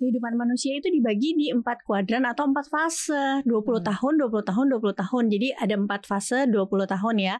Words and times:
kehidupan 0.00 0.32
manusia 0.34 0.72
itu 0.72 0.88
dibagi 0.88 1.36
di 1.36 1.46
empat 1.52 1.84
kuadran 1.84 2.24
atau 2.24 2.48
empat 2.48 2.72
fase 2.72 3.44
20 3.44 3.84
Hmm. 3.84 3.84
tahun 3.84 4.12
20 4.16 4.40
tahun 4.40 4.66
20 4.72 4.96
tahun 4.96 5.24
jadi 5.28 5.48
ada 5.60 5.74
empat 5.76 6.08
fase 6.08 6.48
20 6.48 6.88
tahun 6.88 7.16
ya 7.20 7.34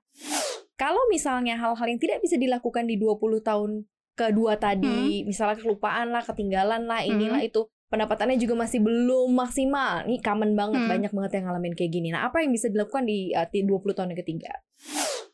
Kalau 0.76 1.00
misalnya 1.12 1.60
hal-hal 1.60 1.86
yang 1.88 2.00
tidak 2.00 2.25
bisa 2.25 2.41
dilakukan 2.41 2.88
di 2.88 2.96
20 2.96 3.44
tahun 3.44 3.84
kedua 4.17 4.57
tadi, 4.57 5.25
misalnya 5.25 5.60
kelupaan 5.60 6.08
lah, 6.08 6.25
ketinggalan 6.25 6.88
lah, 6.88 7.04
inilah 7.04 7.41
itu, 7.41 7.68
pendapatannya 7.88 8.41
juga 8.41 8.57
masih 8.57 8.81
belum 8.81 9.29
maksimal. 9.33 10.09
Nih 10.09 10.25
common 10.25 10.57
banget, 10.57 10.81
Hmm. 10.81 10.89
banyak 10.89 11.13
banget 11.13 11.31
yang 11.37 11.45
ngalamin 11.53 11.77
kayak 11.77 11.93
gini. 11.93 12.09
Nah, 12.13 12.29
apa 12.29 12.41
yang 12.41 12.53
bisa 12.53 12.73
dilakukan 12.73 13.05
di 13.05 13.29
di 13.29 13.61
20 13.61 13.93
tahun 13.93 14.17
yang 14.17 14.21
ketiga? 14.25 14.53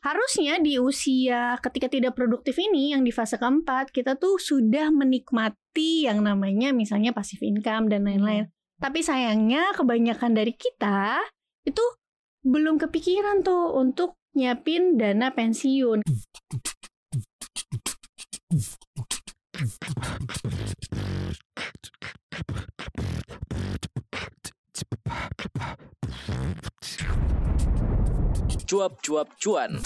Harusnya 0.07 0.55
di 0.63 0.79
usia 0.79 1.59
ketika 1.59 1.91
tidak 1.91 2.15
produktif 2.15 2.55
ini 2.55 2.95
yang 2.95 3.03
di 3.03 3.11
fase 3.11 3.35
keempat 3.35 3.91
kita 3.91 4.15
tuh 4.15 4.39
sudah 4.39 4.87
menikmati 4.87 6.07
yang 6.07 6.23
namanya 6.23 6.71
misalnya 6.71 7.11
passive 7.11 7.43
income 7.43 7.91
dan 7.91 8.07
lain-lain. 8.07 8.47
Tapi 8.79 9.03
sayangnya 9.03 9.75
kebanyakan 9.75 10.31
dari 10.31 10.55
kita 10.55 11.19
itu 11.67 11.83
belum 12.47 12.79
kepikiran 12.79 13.43
tuh 13.43 13.75
untuk 13.75 14.15
nyiapin 14.31 14.95
dana 14.95 15.35
pensiun 15.35 15.99
Cuap-cuap 28.67 29.31
cuan. 29.39 29.79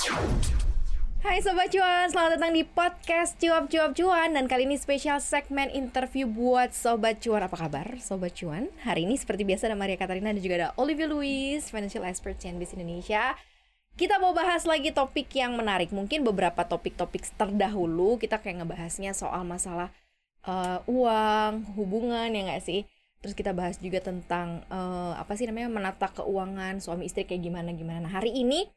Hai 1.21 1.37
Sobat 1.45 1.69
Cuan, 1.69 2.09
selamat 2.09 2.41
datang 2.41 2.49
di 2.49 2.65
podcast 2.65 3.37
Cuap 3.37 3.69
Cuap 3.69 3.93
Cuan 3.93 4.33
Dan 4.33 4.49
kali 4.49 4.65
ini 4.65 4.73
spesial 4.73 5.21
segmen 5.21 5.69
interview 5.69 6.25
buat 6.25 6.73
Sobat 6.73 7.21
Cuan 7.21 7.45
Apa 7.45 7.61
kabar 7.61 8.01
Sobat 8.01 8.33
Cuan? 8.33 8.73
Hari 8.81 9.05
ini 9.05 9.21
seperti 9.21 9.45
biasa 9.45 9.69
ada 9.69 9.77
Maria 9.77 10.01
Katarina 10.01 10.33
dan 10.33 10.41
juga 10.41 10.55
ada 10.57 10.69
Olivia 10.81 11.05
Louis 11.05 11.61
Financial 11.61 12.01
Expert 12.09 12.41
CNBC 12.41 12.73
Indonesia 12.81 13.37
Kita 13.93 14.17
mau 14.17 14.33
bahas 14.33 14.65
lagi 14.65 14.89
topik 14.89 15.29
yang 15.37 15.53
menarik 15.61 15.93
Mungkin 15.93 16.25
beberapa 16.25 16.65
topik-topik 16.65 17.21
terdahulu 17.37 18.17
Kita 18.17 18.41
kayak 18.41 18.65
ngebahasnya 18.65 19.13
soal 19.13 19.45
masalah 19.45 19.93
eh, 20.49 20.81
uang, 20.89 21.77
hubungan 21.77 22.33
ya 22.33 22.49
nggak 22.49 22.65
sih? 22.65 22.81
Terus 23.21 23.37
kita 23.37 23.53
bahas 23.53 23.77
juga 23.77 24.01
tentang 24.01 24.65
eh, 24.67 25.13
apa 25.15 25.37
sih 25.37 25.45
namanya 25.45 25.69
menata 25.69 26.09
keuangan 26.09 26.81
suami 26.81 27.05
istri 27.07 27.23
kayak 27.23 27.45
gimana 27.45 27.69
gimana. 27.71 28.09
Nah 28.09 28.13
hari 28.17 28.33
ini 28.33 28.67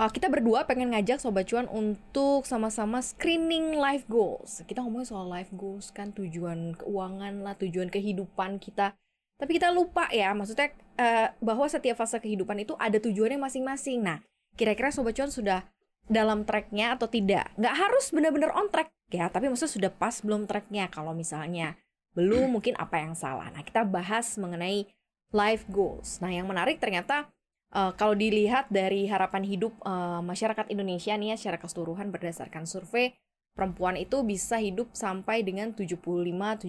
Uh, 0.00 0.08
kita 0.08 0.32
berdua 0.32 0.64
pengen 0.64 0.96
ngajak 0.96 1.20
Sobat 1.20 1.44
Cuan 1.44 1.68
untuk 1.68 2.48
sama-sama 2.48 3.04
screening 3.04 3.76
life 3.76 4.08
goals. 4.08 4.64
Kita 4.64 4.80
ngomongin 4.80 5.12
soal 5.12 5.28
life 5.28 5.52
goals 5.52 5.92
kan 5.92 6.16
tujuan 6.16 6.72
keuangan 6.72 7.44
lah, 7.44 7.52
tujuan 7.60 7.92
kehidupan 7.92 8.56
kita. 8.64 8.96
Tapi 9.36 9.60
kita 9.60 9.68
lupa 9.68 10.08
ya, 10.08 10.32
maksudnya 10.32 10.72
uh, 10.96 11.36
bahwa 11.44 11.68
setiap 11.68 12.00
fase 12.00 12.16
kehidupan 12.16 12.64
itu 12.64 12.72
ada 12.80 12.96
tujuannya 12.96 13.36
masing-masing. 13.44 14.00
Nah, 14.00 14.24
kira-kira 14.56 14.88
Sobat 14.88 15.20
Cuan 15.20 15.28
sudah 15.28 15.68
dalam 16.08 16.48
tracknya 16.48 16.96
atau 16.96 17.04
tidak? 17.04 17.52
Nggak 17.60 17.74
harus 17.76 18.08
benar-benar 18.08 18.56
on 18.56 18.72
track 18.72 18.88
ya, 19.12 19.28
tapi 19.28 19.52
maksudnya 19.52 19.84
sudah 19.84 19.90
pas 19.92 20.16
belum 20.24 20.48
tracknya. 20.48 20.88
Kalau 20.88 21.12
misalnya 21.12 21.76
belum, 22.14 22.58
mungkin 22.58 22.74
apa 22.76 22.98
yang 22.98 23.14
salah. 23.14 23.48
Nah, 23.54 23.62
kita 23.62 23.86
bahas 23.86 24.34
mengenai 24.36 24.86
life 25.30 25.64
goals. 25.70 26.18
Nah, 26.18 26.30
yang 26.30 26.46
menarik 26.50 26.78
ternyata 26.82 27.30
Uh, 27.70 27.94
kalau 27.94 28.18
dilihat 28.18 28.66
dari 28.66 29.06
harapan 29.06 29.46
hidup 29.46 29.70
uh, 29.86 30.18
masyarakat 30.26 30.74
Indonesia 30.74 31.14
nih 31.14 31.30
ya 31.30 31.36
secara 31.38 31.54
keseluruhan 31.54 32.10
berdasarkan 32.10 32.66
survei 32.66 33.14
perempuan 33.54 33.94
itu 33.94 34.26
bisa 34.26 34.58
hidup 34.58 34.90
sampai 34.90 35.46
dengan 35.46 35.70
75-77 35.70 36.66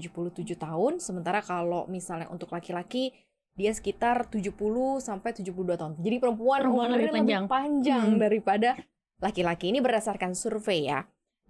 tahun 0.62 1.02
sementara 1.02 1.42
kalau 1.42 1.90
misalnya 1.90 2.30
untuk 2.30 2.54
laki-laki 2.54 3.18
dia 3.58 3.74
sekitar 3.74 4.30
70 4.30 4.54
sampai 5.02 5.34
72 5.34 5.74
tahun. 5.74 5.94
Jadi 5.98 6.16
perempuan, 6.22 6.70
Perempuan 6.70 6.88
umurnya 6.94 7.10
lebih 7.10 7.18
panjang. 7.26 7.46
panjang 7.50 8.08
Hmm. 8.14 8.22
daripada 8.22 8.70
laki-laki. 9.18 9.74
Ini 9.74 9.82
berdasarkan 9.82 10.38
survei 10.38 10.86
ya. 10.86 11.02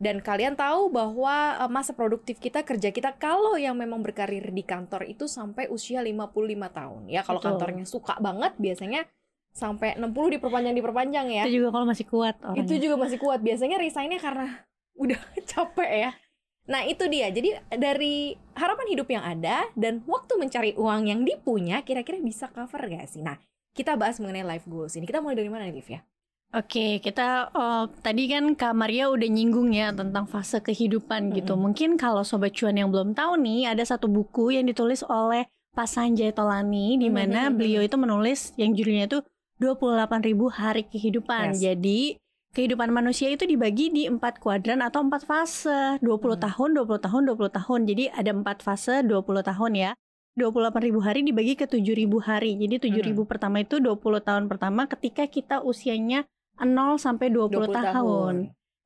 Dan 0.02 0.18
kalian 0.18 0.58
tahu 0.58 0.90
bahwa 0.90 1.62
uh, 1.62 1.70
masa 1.70 1.94
produktif 1.94 2.42
kita 2.42 2.66
kerja 2.66 2.90
kita 2.90 3.14
kalau 3.22 3.54
yang 3.54 3.78
memang 3.78 4.02
berkarir 4.02 4.50
di 4.50 4.66
kantor 4.66 5.06
itu 5.06 5.30
sampai 5.30 5.70
usia 5.70 6.02
55 6.02 6.34
tahun. 6.74 7.02
Ya 7.06 7.22
kalau 7.22 7.38
Betul. 7.38 7.50
kantornya 7.54 7.86
suka 7.86 8.18
banget 8.18 8.58
biasanya 8.58 9.06
sampai 9.54 10.02
60 10.02 10.42
diperpanjang 10.42 10.74
diperpanjang 10.74 11.28
ya. 11.30 11.46
itu 11.46 11.62
juga 11.62 11.70
kalau 11.70 11.86
masih 11.86 12.06
kuat 12.10 12.36
orangnya 12.42 12.66
Itu 12.66 12.74
juga 12.82 12.96
masih 12.98 13.18
kuat. 13.22 13.40
Biasanya 13.46 13.78
resignnya 13.78 14.18
karena 14.18 14.66
udah 15.06 15.22
capek 15.46 15.92
ya. 16.10 16.12
Nah 16.66 16.82
itu 16.90 17.06
dia. 17.06 17.30
Jadi 17.30 17.50
dari 17.78 18.34
harapan 18.58 18.88
hidup 18.90 19.06
yang 19.06 19.22
ada 19.22 19.70
dan 19.78 20.02
waktu 20.10 20.34
mencari 20.42 20.72
uang 20.82 21.14
yang 21.14 21.22
dipunya, 21.22 21.86
kira-kira 21.86 22.18
bisa 22.18 22.50
cover 22.50 22.90
gak 22.90 23.06
sih? 23.06 23.22
Nah 23.22 23.38
kita 23.78 23.94
bahas 23.94 24.18
mengenai 24.18 24.58
life 24.58 24.66
goals 24.66 24.98
ini. 24.98 25.06
Kita 25.06 25.22
mulai 25.22 25.38
dari 25.38 25.54
mana 25.54 25.70
nih, 25.70 25.78
Liv 25.78 25.90
ya? 25.94 26.02
Oke, 26.52 27.00
kita 27.00 27.48
oh, 27.56 27.88
tadi 28.04 28.28
kan 28.28 28.52
Kak 28.60 28.76
Maria 28.76 29.08
udah 29.08 29.24
nyinggung 29.24 29.72
ya 29.72 29.96
tentang 29.96 30.28
fase 30.28 30.60
kehidupan 30.60 31.32
gitu. 31.32 31.56
Mungkin 31.56 31.96
kalau 31.96 32.28
sobat 32.28 32.52
cuan 32.52 32.76
yang 32.76 32.92
belum 32.92 33.16
tahu 33.16 33.40
nih, 33.40 33.72
ada 33.72 33.80
satu 33.88 34.12
buku 34.12 34.60
yang 34.60 34.68
ditulis 34.68 35.00
oleh 35.08 35.48
Pak 35.72 35.88
Sanjay 35.88 36.36
Tolani 36.36 37.00
di 37.00 37.08
mana 37.08 37.48
Mhm. 37.48 37.56
beliau 37.56 37.80
itu 37.80 37.96
menulis 37.96 38.52
yang 38.60 38.76
judulnya 38.76 39.08
itu 39.08 39.24
28.000 39.64 40.52
hari 40.52 40.84
kehidupan. 40.84 41.56
Yes. 41.56 41.64
Jadi 41.64 42.20
kehidupan 42.52 42.92
manusia 42.92 43.32
itu 43.32 43.48
dibagi 43.48 43.88
di 43.88 44.04
empat 44.12 44.44
kuadran 44.44 44.84
atau 44.84 45.08
empat 45.08 45.24
fase 45.24 45.96
20 46.04 46.36
Hmm. 46.36 46.52
tahun 46.52 46.70
20 46.76 47.00
tahun 47.00 47.22
20 47.32 47.48
tahun 47.48 47.80
jadi 47.88 48.12
ada 48.12 48.36
empat 48.36 48.60
fase 48.60 49.00
20 49.08 49.40
tahun 49.40 49.72
ya 49.72 49.92
28.000 50.36 51.00
hari 51.00 51.24
dibagi 51.24 51.56
ke 51.56 51.64
7.000 51.64 52.20
hari 52.20 52.60
jadi 52.60 52.76
7.000 52.84 53.24
pertama 53.24 53.64
itu 53.64 53.80
20 53.80 54.20
tahun 54.20 54.52
pertama 54.52 54.84
ketika 54.84 55.24
kita 55.28 55.64
usianya 55.64 56.28
0 56.68 56.98
sampai 56.98 57.28
20, 57.30 57.70
20 57.70 57.74
tahun. 57.74 58.36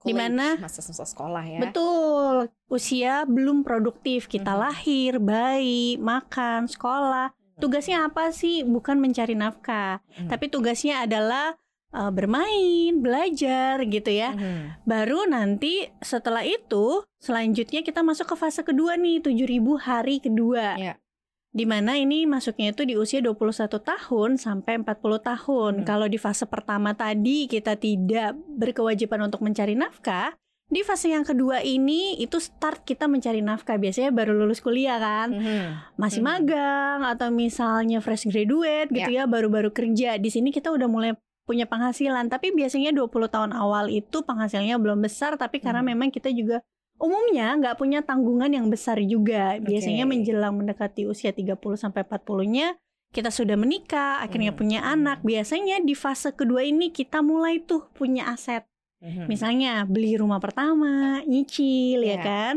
Di 0.06 0.14
College, 0.14 0.22
mana? 0.22 0.48
Masa-masa 0.62 1.02
sekolah 1.02 1.44
ya. 1.44 1.60
Betul, 1.66 2.36
usia 2.70 3.26
belum 3.26 3.66
produktif. 3.66 4.30
Kita 4.30 4.54
Mhm. 4.54 4.60
lahir, 4.62 5.12
bayi, 5.18 5.98
makan, 5.98 6.70
sekolah. 6.70 7.34
Tugasnya 7.58 8.06
apa 8.06 8.30
sih? 8.30 8.62
Bukan 8.62 9.00
mencari 9.00 9.34
nafkah, 9.34 10.04
Mhm. 10.20 10.30
tapi 10.30 10.46
tugasnya 10.48 11.02
adalah 11.04 11.58
uh, 11.96 12.12
bermain, 12.12 13.00
belajar 13.00 13.80
gitu 13.88 14.12
ya. 14.12 14.36
Mhm. 14.36 14.84
Baru 14.84 15.24
nanti 15.26 15.88
setelah 16.04 16.44
itu 16.44 17.08
selanjutnya 17.24 17.88
kita 17.88 18.04
masuk 18.04 18.28
ke 18.28 18.36
fase 18.36 18.68
kedua 18.68 19.00
nih, 19.00 19.24
7000 19.24 19.80
hari 19.80 20.20
kedua. 20.20 20.76
Ya. 20.76 21.00
Di 21.56 21.64
mana 21.64 21.96
ini 21.96 22.28
masuknya 22.28 22.76
itu 22.76 22.84
di 22.84 23.00
usia 23.00 23.24
21 23.24 23.80
tahun 23.80 24.36
sampai 24.36 24.84
40 24.84 25.24
tahun. 25.24 25.74
Hmm. 25.82 25.86
Kalau 25.88 26.12
di 26.12 26.20
fase 26.20 26.44
pertama 26.44 26.92
tadi 26.92 27.48
kita 27.48 27.80
tidak 27.80 28.36
berkewajiban 28.60 29.24
untuk 29.24 29.40
mencari 29.40 29.72
nafkah, 29.72 30.36
di 30.68 30.84
fase 30.84 31.16
yang 31.16 31.24
kedua 31.24 31.64
ini 31.64 32.20
itu 32.20 32.44
start 32.44 32.84
kita 32.84 33.08
mencari 33.08 33.40
nafkah. 33.40 33.80
Biasanya 33.80 34.12
baru 34.12 34.36
lulus 34.36 34.60
kuliah 34.60 35.00
kan, 35.00 35.32
Mhm. 35.32 35.96
masih 35.96 36.20
Hmm. 36.20 36.30
magang 36.44 37.00
atau 37.08 37.32
misalnya 37.32 38.04
fresh 38.04 38.28
graduate 38.28 38.92
gitu 38.92 39.16
ya, 39.16 39.24
baru-baru 39.24 39.72
kerja. 39.72 40.20
Di 40.20 40.28
sini 40.28 40.52
kita 40.52 40.76
udah 40.76 40.92
mulai 40.92 41.16
punya 41.46 41.70
penghasilan, 41.70 42.28
tapi 42.28 42.52
biasanya 42.52 42.92
20 42.92 43.30
tahun 43.30 43.54
awal 43.54 43.88
itu 43.88 44.26
penghasilannya 44.26 44.76
belum 44.82 45.00
besar 45.00 45.38
tapi 45.38 45.62
karena 45.62 45.86
Hmm. 45.86 45.94
memang 45.94 46.10
kita 46.12 46.34
juga 46.34 46.66
umumnya 47.00 47.56
nggak 47.60 47.76
punya 47.76 48.00
tanggungan 48.02 48.52
yang 48.52 48.68
besar 48.72 49.00
juga. 49.04 49.60
Biasanya 49.60 50.08
Oke. 50.08 50.12
menjelang 50.16 50.54
mendekati 50.56 51.04
usia 51.06 51.36
30 51.36 51.76
sampai 51.76 52.04
40-nya 52.04 52.76
kita 53.12 53.32
sudah 53.32 53.56
menikah, 53.56 54.20
akhirnya 54.20 54.52
Hmm. 54.52 54.60
punya 54.60 54.80
anak. 54.84 55.24
Biasanya 55.24 55.80
di 55.80 55.96
fase 55.96 56.36
kedua 56.36 56.68
ini 56.68 56.92
kita 56.92 57.24
mulai 57.24 57.64
tuh 57.64 57.88
punya 57.96 58.28
aset. 58.28 58.68
Mhm. 59.00 59.32
Misalnya 59.32 59.88
beli 59.88 60.20
rumah 60.20 60.44
pertama, 60.44 61.24
nyicil 61.24 62.04
ya 62.04 62.20
Iya. 62.20 62.24
kan? 62.24 62.54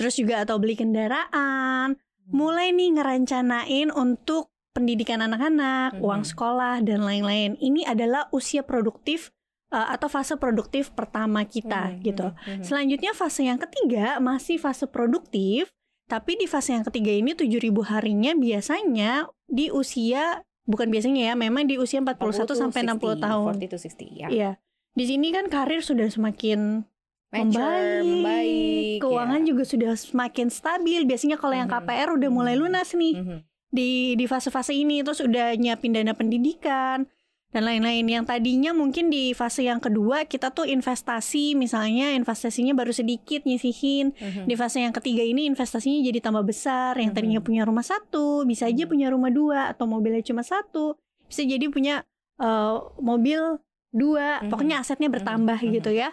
Terus 0.00 0.16
juga 0.16 0.40
atau 0.46 0.56
beli 0.56 0.78
kendaraan, 0.78 1.98
mulai 2.28 2.72
nih 2.72 2.96
ngerancanain 2.96 3.92
untuk 3.92 4.48
pendidikan 4.72 5.20
anak-anak, 5.20 5.98
Mhm. 5.98 6.04
uang 6.04 6.22
sekolah 6.24 6.80
dan 6.86 7.02
lain-lain. 7.02 7.58
Ini 7.58 7.84
adalah 7.84 8.30
usia 8.30 8.62
produktif 8.62 9.34
uh, 9.70 9.88
atau 9.90 10.06
fase 10.06 10.34
produktif 10.34 10.90
pertama 10.90 11.44
kita 11.44 11.92
Mhm. 11.92 12.00
gitu. 12.02 12.26
Mhm. 12.32 12.62
Selanjutnya 12.62 13.12
fase 13.12 13.44
yang 13.44 13.58
ketiga 13.58 14.18
masih 14.18 14.56
fase 14.56 14.84
produktif, 14.84 15.70
tapi 16.06 16.34
di 16.34 16.44
fase 16.44 16.72
yang 16.72 16.84
ketiga 16.84 17.10
ini 17.10 17.32
7000 17.32 17.84
harinya 17.84 18.32
biasanya 18.32 19.26
di 19.44 19.68
usia 19.68 20.40
bukan 20.64 20.88
biasanya 20.88 21.32
ya, 21.32 21.34
memang 21.34 21.64
di 21.64 21.76
usia 21.76 21.98
41 21.98 22.52
sampai 22.52 22.84
60 22.84 23.16
tahun. 23.16 23.56
40 23.56 23.68
to 23.68 23.78
60 23.80 24.12
ya. 24.14 24.28
Iya. 24.28 24.50
Di 24.92 25.04
sini 25.04 25.32
kan 25.32 25.48
karir 25.48 25.80
sudah 25.80 26.08
semakin 26.08 26.84
Mature, 27.28 27.44
membaik, 27.44 28.04
membaik, 28.04 28.98
keuangan 29.00 29.40
ya. 29.42 29.46
juga 29.46 29.62
sudah 29.64 29.92
semakin 29.94 30.48
stabil. 30.48 31.04
Biasanya 31.04 31.36
kalau 31.36 31.54
yang 31.54 31.68
Mhm. 31.68 31.76
KPR 31.78 32.08
udah 32.16 32.28
mulai 32.28 32.56
Mhm. 32.56 32.60
lunas 32.60 32.88
nih 32.92 33.14
Mhm. 33.16 33.38
di 33.68 33.88
di 34.12 34.24
fase-fase 34.24 34.72
ini 34.72 35.00
terus 35.00 35.20
udah 35.20 35.52
nyiapin 35.54 35.92
dana 35.92 36.12
pendidikan. 36.12 37.04
Dan 37.48 37.64
lain-lain 37.64 38.04
yang 38.04 38.24
tadinya 38.28 38.76
mungkin 38.76 39.08
di 39.08 39.32
fase 39.32 39.64
yang 39.64 39.80
kedua 39.80 40.28
kita 40.28 40.52
tuh 40.52 40.68
investasi 40.68 41.56
misalnya 41.56 42.12
investasinya 42.12 42.76
baru 42.76 42.92
sedikit 42.92 43.48
nyisihin 43.48 44.12
Mhm. 44.12 44.44
di 44.44 44.54
fase 44.54 44.84
yang 44.84 44.92
ketiga 44.92 45.24
ini 45.24 45.48
investasinya 45.48 46.04
jadi 46.04 46.20
tambah 46.20 46.44
besar 46.44 47.00
yang 47.00 47.16
tadinya 47.16 47.40
Mhm. 47.40 47.46
punya 47.48 47.62
rumah 47.64 47.80
satu 47.82 48.44
bisa 48.44 48.68
aja 48.68 48.84
Mhm. 48.84 48.90
punya 48.92 49.06
rumah 49.08 49.32
dua 49.32 49.72
atau 49.72 49.88
mobilnya 49.88 50.20
cuma 50.20 50.44
satu 50.44 51.00
bisa 51.24 51.42
jadi 51.42 51.68
punya 51.68 52.04
eh, 52.38 52.76
mobil 53.02 53.58
dua 53.90 54.44
Mhm. 54.44 54.52
pokoknya 54.52 54.76
asetnya 54.78 55.08
bertambah 55.08 55.58
Mhm. 55.58 55.72
gitu 55.80 55.90
ya 55.90 56.12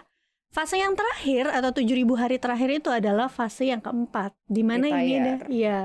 fase 0.56 0.80
yang 0.80 0.96
terakhir 0.96 1.52
atau 1.52 1.68
7000 1.68 2.16
hari 2.16 2.40
terakhir 2.40 2.80
itu 2.80 2.88
adalah 2.88 3.28
fase 3.28 3.68
yang 3.68 3.84
keempat 3.84 4.32
di 4.48 4.64
mana 4.64 4.88
ini 4.88 5.20
ada 5.20 5.32
iya 5.52 5.80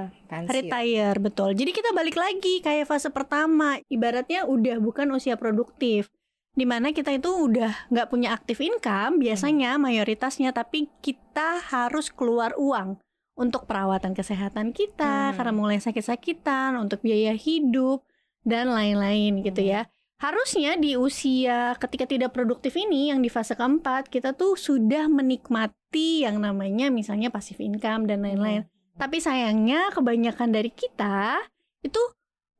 retire 0.47 1.19
betul. 1.19 1.51
Jadi 1.51 1.75
kita 1.75 1.91
balik 1.91 2.15
lagi 2.15 2.63
kayak 2.63 2.88
fase 2.88 3.12
pertama 3.12 3.83
ibaratnya 3.91 4.47
udah 4.47 4.79
bukan 4.79 5.12
usia 5.12 5.35
produktif 5.35 6.07
di 6.51 6.63
mana 6.63 6.91
kita 6.91 7.12
itu 7.12 7.27
udah 7.27 7.91
nggak 7.91 8.07
punya 8.07 8.31
aktif 8.31 8.63
income 8.63 9.19
biasanya 9.19 9.75
mayoritasnya 9.75 10.56
tapi 10.56 10.88
kita 11.03 11.59
harus 11.67 12.07
keluar 12.07 12.56
uang 12.56 12.95
untuk 13.35 13.67
perawatan 13.67 14.12
kesehatan 14.12 14.71
kita 14.71 15.31
Hmm. 15.31 15.35
karena 15.35 15.53
mulai 15.56 15.79
sakit-sakitan 15.79 16.75
untuk 16.75 17.03
biaya 17.03 17.35
hidup 17.35 18.03
dan 18.44 18.71
lain-lain 18.71 19.44
gitu 19.44 19.63
Hmm. 19.63 19.71
ya 19.71 19.81
harusnya 20.21 20.77
di 20.77 20.94
usia 20.94 21.73
ketika 21.81 22.06
tidak 22.06 22.31
produktif 22.31 22.77
ini 22.77 23.09
yang 23.09 23.25
di 23.25 23.27
fase 23.27 23.57
keempat 23.57 24.07
kita 24.07 24.38
tuh 24.38 24.53
sudah 24.53 25.09
menikmati 25.09 26.21
yang 26.21 26.38
namanya 26.38 26.94
misalnya 26.94 27.33
passive 27.33 27.57
income 27.57 28.06
dan 28.06 28.21
lain-lain 28.21 28.69
tapi 29.01 29.18
sayangnya 29.18 29.89
kebanyakan 29.89 30.53
dari 30.53 30.69
kita 30.69 31.41
itu 31.81 31.97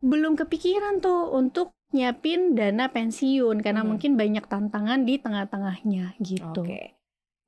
belum 0.02 0.34
kepikiran 0.34 0.98
tuh 1.06 1.30
untuk 1.30 1.78
nyiapin 1.94 2.58
dana 2.58 2.90
pensiun 2.90 3.62
karena 3.62 3.86
Mhm. 3.86 3.90
mungkin 3.94 4.12
banyak 4.18 4.50
tantangan 4.50 5.06
di 5.06 5.22
tengah-tengahnya 5.22 6.18
gitu. 6.24 6.66
Oke. 6.66 6.98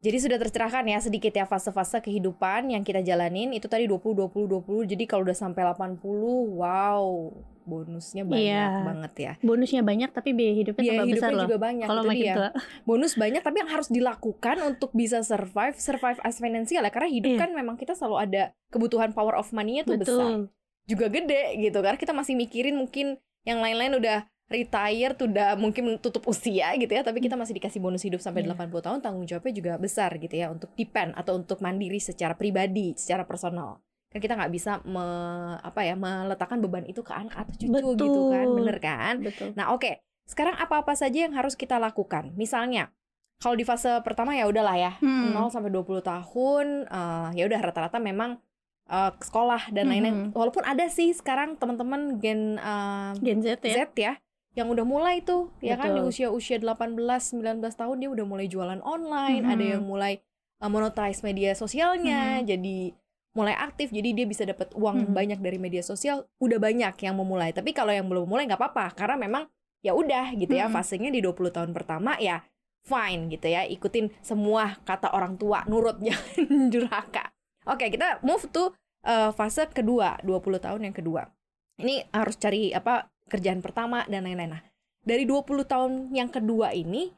Jadi 0.04 0.18
sudah 0.20 0.36
tercerahkan 0.36 0.84
ya 0.84 1.00
sedikit 1.00 1.32
ya 1.32 1.48
fase-fase 1.48 2.04
kehidupan 2.04 2.76
yang 2.76 2.84
kita 2.84 3.00
jalanin 3.00 3.56
itu 3.56 3.72
tadi 3.72 3.88
20 3.88 4.12
20 4.14 4.46
20. 4.52 4.84
Jadi 4.84 5.08
kalau 5.08 5.24
udah 5.24 5.34
sampai 5.34 5.64
80, 5.64 6.44
wow, 6.60 7.32
bonusnya 7.64 8.24
banyak 8.24 8.44
Iya. 8.46 8.68
banget 8.84 9.14
ya. 9.16 9.32
Bonusnya 9.40 9.82
banyak 9.82 10.10
tapi 10.10 10.30
biaya 10.32 10.54
hidupnya 10.56 10.82
Biaya 10.82 10.94
tambah 10.96 11.08
besar 11.10 11.16
hidupnya 11.26 11.36
loh. 11.36 11.46
juga 11.46 11.60
banyak 11.60 11.88
Kalau 11.88 12.04
makin 12.04 12.20
dia. 12.20 12.36
tua. 12.36 12.50
Bonus 12.84 13.14
banyak 13.14 13.42
tapi 13.42 13.58
yang 13.58 13.70
harus 13.70 13.88
dilakukan 13.88 14.58
untuk 14.62 14.90
bisa 14.92 15.18
survive, 15.22 15.76
survive 15.76 16.20
as 16.20 16.38
financial 16.38 16.80
ya 16.80 16.90
karena 16.90 17.10
hidup 17.10 17.30
Iya. 17.30 17.40
kan 17.40 17.50
memang 17.52 17.76
kita 17.76 17.94
selalu 17.94 18.16
ada 18.22 18.44
kebutuhan 18.68 19.12
power 19.12 19.34
of 19.34 19.50
money-nya 19.50 19.84
tuh 19.84 19.96
besar. 19.96 20.14
Betul. 20.14 20.54
Juga 20.84 21.06
gede 21.10 21.44
gitu 21.58 21.80
karena 21.80 21.96
kita 21.96 22.12
masih 22.12 22.34
mikirin 22.34 22.74
mungkin 22.74 23.16
yang 23.42 23.58
lain-lain 23.58 23.96
udah 23.96 24.24
retire 24.46 25.14
tuh 25.14 25.26
udah 25.26 25.56
mungkin 25.56 25.98
tutup 25.98 26.24
usia 26.26 26.76
gitu 26.76 26.90
ya 26.90 27.02
tapi 27.02 27.18
kita 27.18 27.34
masih 27.34 27.56
dikasih 27.56 27.80
bonus 27.80 28.04
hidup 28.04 28.20
sampai 28.20 28.44
Iya. 28.44 28.54
80 28.54 28.82
tahun 28.82 29.00
tanggung 29.00 29.24
jawabnya 29.24 29.50
juga 29.52 29.72
besar 29.78 30.16
gitu 30.16 30.36
ya 30.36 30.48
untuk 30.48 30.70
depend 30.74 31.12
atau 31.14 31.34
untuk 31.34 31.58
mandiri 31.58 31.98
secara 31.98 32.34
pribadi 32.34 32.92
secara 32.94 33.24
personal 33.24 33.80
kan 34.14 34.20
kita 34.20 34.34
nggak 34.36 34.54
bisa 34.54 34.78
me- 34.86 35.58
apa 35.60 35.82
ya 35.82 35.96
meletakkan 35.96 36.62
beban 36.62 36.86
itu 36.86 37.02
ke 37.02 37.12
anak 37.12 37.34
atau 37.36 37.54
cucu 37.56 37.74
gitu 37.98 38.22
kan 38.30 38.46
Betul. 38.46 38.56
bener 38.56 38.78
kan 38.78 39.16
Betul. 39.20 39.50
nah 39.54 39.74
oke 39.74 39.98
sekarang 40.24 40.56
apa-apa 40.56 40.94
saja 40.94 41.26
yang 41.26 41.34
harus 41.34 41.54
kita 41.54 41.76
lakukan 41.76 42.32
misalnya 42.34 42.94
kalau 43.38 43.54
di 43.54 43.66
fase 43.66 43.90
pertama 44.02 44.32
ya 44.32 44.46
udahlah 44.46 44.78
ya 44.78 44.92
Hmm. 45.02 45.34
0 45.34 45.50
sampai 45.50 45.68
20 45.68 46.00
tahun 46.00 46.66
eh, 46.86 47.28
ya 47.36 47.44
udah 47.44 47.60
rata-rata 47.60 47.98
memang 47.98 48.38
eh, 48.86 49.12
sekolah 49.18 49.72
dan 49.72 49.90
lain-lain 49.90 50.16
Mhm. 50.22 50.28
walaupun 50.32 50.62
ada 50.62 50.86
sih 50.88 51.12
sekarang 51.12 51.58
teman-teman 51.58 52.22
gen 52.22 52.56
eh, 52.56 53.12
Gen 53.20 53.42
Z 53.42 53.60
ya. 53.60 53.74
Z 53.82 53.92
ya 53.98 54.14
yang 54.54 54.70
udah 54.70 54.86
mulai 54.86 55.20
tuh 55.20 55.50
ya 55.60 55.74
kan 55.74 55.92
di 55.92 56.00
Betul. 56.00 56.30
usia-usia 56.30 56.62
18 56.62 56.94
19 57.34 57.74
tahun 57.74 57.96
dia 57.98 58.08
udah 58.08 58.22
mulai 58.24 58.46
jualan 58.46 58.80
online, 58.80 59.44
ada 59.44 59.60
Mhm. 59.60 59.72
yang 59.72 59.84
mulai 59.84 60.22
uh, 60.62 60.70
monetize 60.70 61.20
media 61.20 61.52
sosialnya, 61.54 62.40
jadi 62.40 62.94
mulai 63.34 63.58
aktif 63.58 63.90
jadi 63.90 64.14
dia 64.14 64.26
bisa 64.30 64.46
dapat 64.46 64.70
uang 64.78 65.10
Mhm. 65.10 65.14
banyak 65.14 65.40
dari 65.42 65.58
media 65.58 65.82
sosial, 65.82 66.30
udah 66.38 66.58
banyak 66.62 66.94
yang 67.02 67.18
mau 67.18 67.26
mulai. 67.26 67.50
Tapi 67.50 67.74
kalau 67.74 67.90
yang 67.90 68.06
belum 68.06 68.30
mulai 68.30 68.46
nggak 68.46 68.62
apa-apa 68.62 68.94
karena 68.94 69.18
memang 69.18 69.44
ya 69.82 69.92
udah 69.98 70.38
gitu 70.38 70.54
ya 70.54 70.70
Mhm. 70.70 70.74
fasenya 70.74 71.10
di 71.10 71.20
20 71.20 71.50
tahun 71.50 71.74
pertama 71.74 72.16
ya 72.22 72.46
fine 72.84 73.32
gitu 73.32 73.48
ya, 73.48 73.64
ikutin 73.64 74.12
semua 74.20 74.76
kata 74.84 75.16
orang 75.16 75.40
tua, 75.40 75.64
nurut 75.66 75.98
jangan 76.06 76.68
durhaka. 76.68 77.32
Oke, 77.64 77.88
kita 77.90 78.20
move 78.22 78.44
to 78.52 78.76
uh, 79.08 79.32
fase 79.32 79.72
kedua, 79.72 80.20
20 80.20 80.60
tahun 80.60 80.92
yang 80.92 80.96
kedua. 80.96 81.32
Ini 81.80 82.12
harus 82.12 82.36
cari 82.36 82.76
apa 82.76 83.08
kerjaan 83.32 83.64
pertama 83.64 84.04
dan 84.12 84.28
lain-lain. 84.28 84.60
Nah, 84.60 84.64
dari 85.00 85.24
20 85.24 85.64
tahun 85.64 86.12
yang 86.12 86.28
kedua 86.28 86.76
ini 86.76 87.12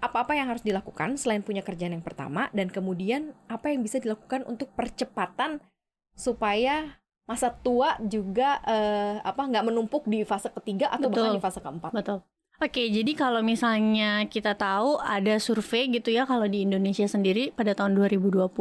apa-apa 0.00 0.32
yang 0.32 0.48
harus 0.48 0.64
dilakukan 0.64 1.20
selain 1.20 1.44
punya 1.44 1.60
kerjaan 1.60 1.92
yang 1.92 2.04
pertama 2.04 2.48
dan 2.56 2.72
kemudian 2.72 3.36
apa 3.46 3.68
yang 3.68 3.84
bisa 3.84 4.00
dilakukan 4.00 4.48
untuk 4.48 4.72
percepatan 4.72 5.60
supaya 6.16 7.00
masa 7.28 7.54
tua 7.54 7.94
juga 8.02 8.58
eh, 8.66 9.22
apa 9.22 9.46
nggak 9.46 9.70
menumpuk 9.70 10.08
di 10.10 10.26
fase 10.26 10.50
ketiga 10.50 10.90
atau 10.90 11.06
bahkan 11.06 11.30
Betul. 11.30 11.38
di 11.38 11.44
fase 11.44 11.60
keempat. 11.62 11.92
Betul. 11.94 12.18
Oke, 12.60 12.92
jadi 12.92 13.16
kalau 13.16 13.40
misalnya 13.40 14.28
kita 14.28 14.52
tahu 14.52 15.00
ada 15.00 15.40
survei 15.40 15.88
gitu 15.88 16.12
ya 16.12 16.28
kalau 16.28 16.44
di 16.44 16.68
Indonesia 16.68 17.08
sendiri 17.08 17.56
pada 17.56 17.72
tahun 17.72 17.96
2020 17.96 18.52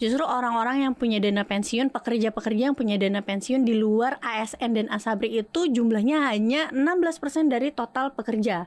justru 0.00 0.24
orang-orang 0.24 0.88
yang 0.88 0.94
punya 0.98 1.22
dana 1.22 1.46
pensiun, 1.46 1.94
pekerja-pekerja 1.94 2.72
yang 2.72 2.74
punya 2.74 2.98
dana 2.98 3.22
pensiun 3.22 3.62
di 3.62 3.76
luar 3.78 4.18
ASN 4.18 4.74
dan 4.74 4.86
Asabri 4.90 5.36
itu 5.36 5.68
jumlahnya 5.70 6.26
hanya 6.26 6.72
16% 6.74 7.52
dari 7.52 7.70
total 7.70 8.16
pekerja. 8.16 8.66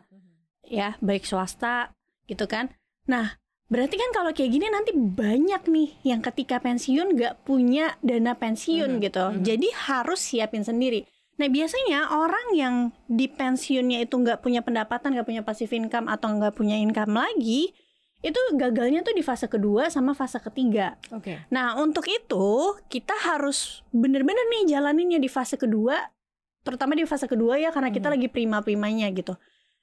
Ya, 0.74 0.98
baik 1.00 1.24
swasta 1.24 1.94
gitu 2.26 2.50
kan. 2.50 2.74
Nah, 3.06 3.38
berarti 3.70 3.94
kan 3.94 4.10
kalau 4.10 4.34
kayak 4.34 4.52
gini 4.52 4.66
nanti 4.68 4.92
banyak 4.94 5.70
nih 5.70 5.90
yang 6.02 6.20
ketika 6.20 6.58
pensiun 6.58 7.14
nggak 7.14 7.46
punya 7.46 7.94
dana 8.02 8.34
pensiun 8.34 8.98
Mhm, 8.98 9.02
gitu. 9.02 9.26
mhm. 9.30 9.44
Jadi 9.46 9.68
harus 9.86 10.18
siapin 10.18 10.66
sendiri. 10.66 11.06
Nah 11.34 11.50
biasanya 11.50 12.14
orang 12.14 12.48
yang 12.54 12.76
di 13.06 13.26
pensiunnya 13.26 14.06
itu 14.06 14.14
nggak 14.14 14.42
punya 14.42 14.62
pendapatan, 14.62 15.14
nggak 15.14 15.26
punya 15.26 15.42
passive 15.42 15.74
income 15.74 16.06
atau 16.06 16.30
nggak 16.30 16.54
punya 16.54 16.78
income 16.78 17.18
lagi, 17.18 17.74
itu 18.22 18.40
gagalnya 18.54 19.02
tuh 19.02 19.18
di 19.18 19.26
fase 19.26 19.50
kedua 19.50 19.90
sama 19.90 20.14
fase 20.14 20.38
ketiga. 20.38 20.96
Oke. 21.10 21.42
Nah 21.50 21.74
untuk 21.76 22.06
itu 22.06 22.78
kita 22.86 23.18
harus 23.26 23.82
bener-bener 23.90 24.46
nih 24.48 24.78
jalaninnya 24.78 25.18
di 25.18 25.28
fase 25.28 25.58
kedua, 25.58 25.98
terutama 26.62 26.94
di 26.94 27.04
fase 27.04 27.26
kedua 27.26 27.58
ya 27.58 27.74
karena 27.74 27.90
kita 27.90 28.08
Mhm. 28.08 28.14
lagi 28.14 28.28
prima-primanya 28.30 29.10
gitu. 29.12 29.34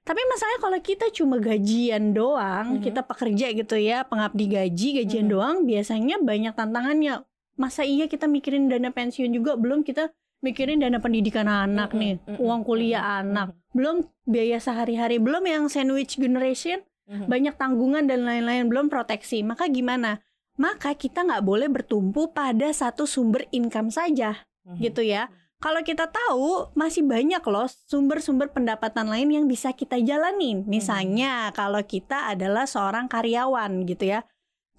Tapi 0.01 0.21
masalahnya 0.27 0.61
kalau 0.61 0.81
kita 0.81 1.07
cuma 1.13 1.37
gajian 1.39 2.11
doang, 2.11 2.81
Mhm. 2.81 2.83
kita 2.83 3.01
pekerja 3.05 3.47
gitu 3.53 3.77
ya, 3.77 4.03
pengabdi 4.03 4.49
gaji, 4.49 4.89
gajian 5.05 5.29
Mhm. 5.29 5.33
doang, 5.33 5.57
biasanya 5.63 6.17
banyak 6.19 6.57
tantangannya. 6.57 7.23
Masa 7.55 7.85
iya 7.85 8.09
kita 8.09 8.25
mikirin 8.25 8.67
dana 8.67 8.89
pensiun 8.89 9.31
juga 9.31 9.55
belum 9.55 9.85
kita 9.85 10.09
mikirin 10.41 10.81
dana 10.81 10.97
pendidikan 10.97 11.45
anak 11.45 11.93
Mm-mm, 11.93 12.01
nih, 12.01 12.15
mm-mm, 12.25 12.41
uang 12.41 12.61
kuliah 12.65 13.05
mm-mm, 13.05 13.21
anak, 13.29 13.49
belum 13.77 13.97
biaya 14.25 14.57
sehari-hari, 14.57 15.21
belum 15.21 15.45
yang 15.45 15.65
sandwich 15.69 16.17
generation, 16.17 16.81
Mhm. 17.05 17.29
banyak 17.29 17.55
tanggungan 17.61 18.09
dan 18.09 18.25
lain-lain, 18.25 18.73
belum 18.73 18.89
proteksi. 18.89 19.45
Maka 19.45 19.69
gimana? 19.69 20.25
Maka 20.57 20.97
kita 20.97 21.29
nggak 21.29 21.45
boleh 21.45 21.69
bertumpu 21.69 22.33
pada 22.33 22.73
satu 22.73 23.05
sumber 23.05 23.45
income 23.53 23.93
saja, 23.93 24.49
Mhm. 24.65 24.77
gitu 24.81 25.05
ya. 25.05 25.29
Kalau 25.61 25.85
kita 25.85 26.09
tahu 26.09 26.73
masih 26.73 27.05
banyak 27.05 27.45
loh 27.45 27.69
sumber-sumber 27.69 28.49
pendapatan 28.49 29.13
lain 29.13 29.29
yang 29.29 29.45
bisa 29.45 29.77
kita 29.77 30.01
jalanin. 30.01 30.65
Misalnya 30.65 31.53
kalau 31.53 31.85
kita 31.85 32.33
adalah 32.33 32.65
seorang 32.65 33.13
karyawan 33.13 33.85
gitu 33.85 34.09
ya. 34.17 34.25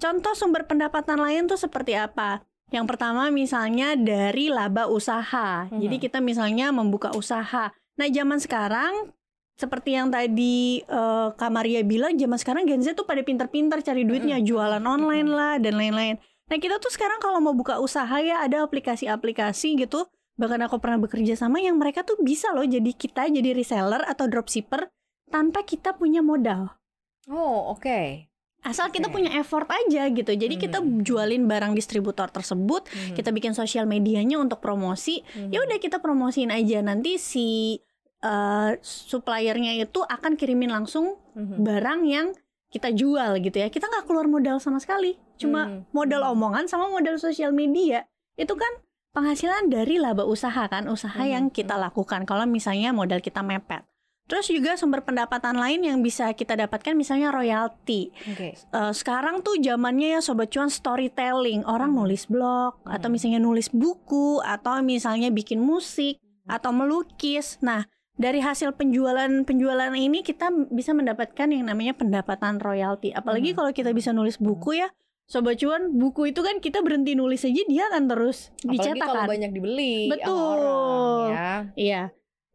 Contoh 0.02 0.34
sumber 0.34 0.66
pendapatan 0.66 1.22
lain 1.22 1.46
tuh 1.46 1.62
seperti 1.62 1.94
apa? 1.94 2.42
Yang 2.74 2.98
pertama 2.98 3.30
misalnya 3.30 3.94
dari 3.94 4.50
laba 4.50 4.90
usaha. 4.90 5.70
Jadi 5.70 5.96
Mhm. 6.02 6.04
kita 6.10 6.18
misalnya 6.18 6.74
membuka 6.74 7.14
usaha. 7.14 7.70
Nah, 8.02 8.08
zaman 8.10 8.42
sekarang 8.42 9.14
seperti 9.62 9.94
yang 9.94 10.10
tadi 10.10 10.82
eh, 10.82 11.28
Kak 11.38 11.52
Maria 11.54 11.86
bilang, 11.86 12.18
zaman 12.18 12.42
sekarang 12.42 12.66
Gen 12.66 12.82
Z 12.82 12.98
tuh 12.98 13.06
pada 13.06 13.22
pinter-pinter 13.22 13.86
cari 13.86 14.02
duitnya, 14.02 14.42
Mm-mm. 14.42 14.50
jualan 14.50 14.82
online 14.82 15.30
Mm-mm. 15.30 15.38
lah 15.38 15.54
dan 15.62 15.78
lain-lain. 15.78 16.18
Nah, 16.50 16.58
kita 16.58 16.82
tuh 16.82 16.90
sekarang 16.90 17.22
kalau 17.22 17.38
mau 17.38 17.54
buka 17.54 17.78
usaha 17.78 18.18
ya 18.18 18.42
ada 18.42 18.66
aplikasi-aplikasi 18.66 19.78
gitu. 19.78 20.10
Bahkan 20.41 20.60
aku 20.65 20.81
pernah 20.81 20.98
bekerja 20.98 21.38
sama 21.38 21.62
yang 21.62 21.77
mereka 21.77 22.01
tuh 22.01 22.17
bisa 22.17 22.50
loh 22.50 22.65
jadi 22.65 22.89
kita 22.89 23.29
jadi 23.29 23.53
reseller 23.53 24.01
atau 24.10 24.25
dropshipper 24.25 24.89
tanpa 25.29 25.62
kita 25.62 25.93
punya 25.93 26.25
modal. 26.25 26.81
Oh, 27.29 27.77
oke. 27.77 28.25
Asal 28.62 28.93
kita 28.93 29.10
punya 29.10 29.33
effort 29.41 29.65
aja 29.69 30.05
gitu. 30.10 30.33
Jadi 30.33 30.57
kita 30.57 30.81
Hmm. 30.81 31.01
jualin 31.01 31.50
barang 31.50 31.74
distributor 31.74 32.29
tersebut, 32.29 32.86
Mhm. 32.89 33.17
kita 33.17 33.33
bikin 33.33 33.53
sosial 33.57 33.89
medianya 33.89 34.38
untuk 34.38 34.62
promosi. 34.62 35.25
Mhm. 35.33 35.50
Ya 35.50 35.62
udah 35.62 35.77
kita 35.81 35.98
promosiin 35.98 36.50
aja 36.50 36.81
nanti 36.81 37.21
si 37.21 37.77
eh, 38.21 38.77
suppliernya 38.86 39.81
itu 39.81 40.05
akan 40.05 40.38
kirimin 40.38 40.69
langsung 40.69 41.17
Mhm. 41.33 41.65
barang 41.65 42.01
yang 42.05 42.27
kita 42.69 42.93
jual 42.93 43.41
gitu 43.41 43.57
ya. 43.57 43.74
Kita 43.74 43.89
nggak 43.89 44.05
keluar 44.05 44.29
modal 44.29 44.62
sama 44.62 44.77
sekali. 44.77 45.17
Cuma 45.41 45.65
Mhm. 45.65 45.89
modal 45.89 46.21
Mhm. 46.21 46.31
omongan 46.38 46.65
sama 46.69 46.86
modal 46.86 47.17
sosial 47.17 47.50
media. 47.50 48.05
Itu 48.38 48.53
kan 48.53 48.69
penghasilan 49.12 49.68
dari 49.68 50.00
laba 50.00 50.24
usaha 50.24 50.68
kan, 50.68 50.88
usaha 50.88 51.20
Mhm. 51.20 51.32
yang 51.32 51.46
kita 51.48 51.75
lakukan. 51.75 52.24
Kalau 52.24 52.44
misalnya 52.46 52.91
modal 52.91 53.20
kita 53.20 53.44
mepet. 53.44 53.84
Terus 54.30 54.48
juga 54.48 54.80
sumber 54.80 55.03
pendapatan 55.03 55.60
lain 55.60 55.84
yang 55.84 56.00
bisa 56.00 56.32
kita 56.32 56.56
dapatkan 56.56 56.96
misalnya 56.96 57.36
royalti. 57.36 58.15
Oke. 58.32 58.56
Eh, 58.56 58.94
sekarang 58.96 59.44
tuh 59.44 59.60
zamannya 59.60 60.15
ya 60.15 60.20
sobat 60.24 60.48
cuan 60.48 60.72
storytelling. 60.72 61.68
Orang 61.68 61.91
nulis 61.91 62.32
blog 62.32 62.80
atau 62.88 63.12
misalnya 63.12 63.44
nulis 63.44 63.68
buku 63.68 64.39
atau 64.39 64.80
misalnya 64.80 65.27
bikin 65.27 65.60
musik 65.60 66.15
atau 66.48 66.72
melukis. 66.72 67.60
Nah, 67.60 67.91
dari 68.15 68.39
hasil 68.39 68.72
penjualan-penjualan 68.72 69.91
ini 69.91 70.24
kita 70.24 70.48
bisa 70.72 70.96
mendapatkan 70.96 71.51
yang 71.51 71.68
namanya 71.68 71.91
pendapatan 71.91 72.63
royalti. 72.63 73.12
Apalagi 73.12 73.51
Hmm. 73.51 73.58
kalau 73.60 73.72
kita 73.75 73.91
bisa 73.91 74.15
nulis 74.15 74.39
buku 74.39 74.80
ya. 74.80 74.88
Sobat 75.32 75.56
cuan, 75.56 75.96
buku 75.96 76.36
itu 76.36 76.44
kan 76.44 76.60
kita 76.60 76.84
berhenti 76.84 77.16
nulis 77.16 77.48
aja 77.48 77.64
dia 77.64 77.88
akan 77.88 78.04
terus 78.06 78.52
Apalagi 78.60 78.76
dicetak 78.76 79.08
kalau 79.08 79.24
kan. 79.24 79.32
banyak 79.32 79.52
dibeli 79.56 80.12
Betul. 80.12 80.36
orang 80.60 81.32
ya. 81.32 81.52
Iya. 81.80 82.04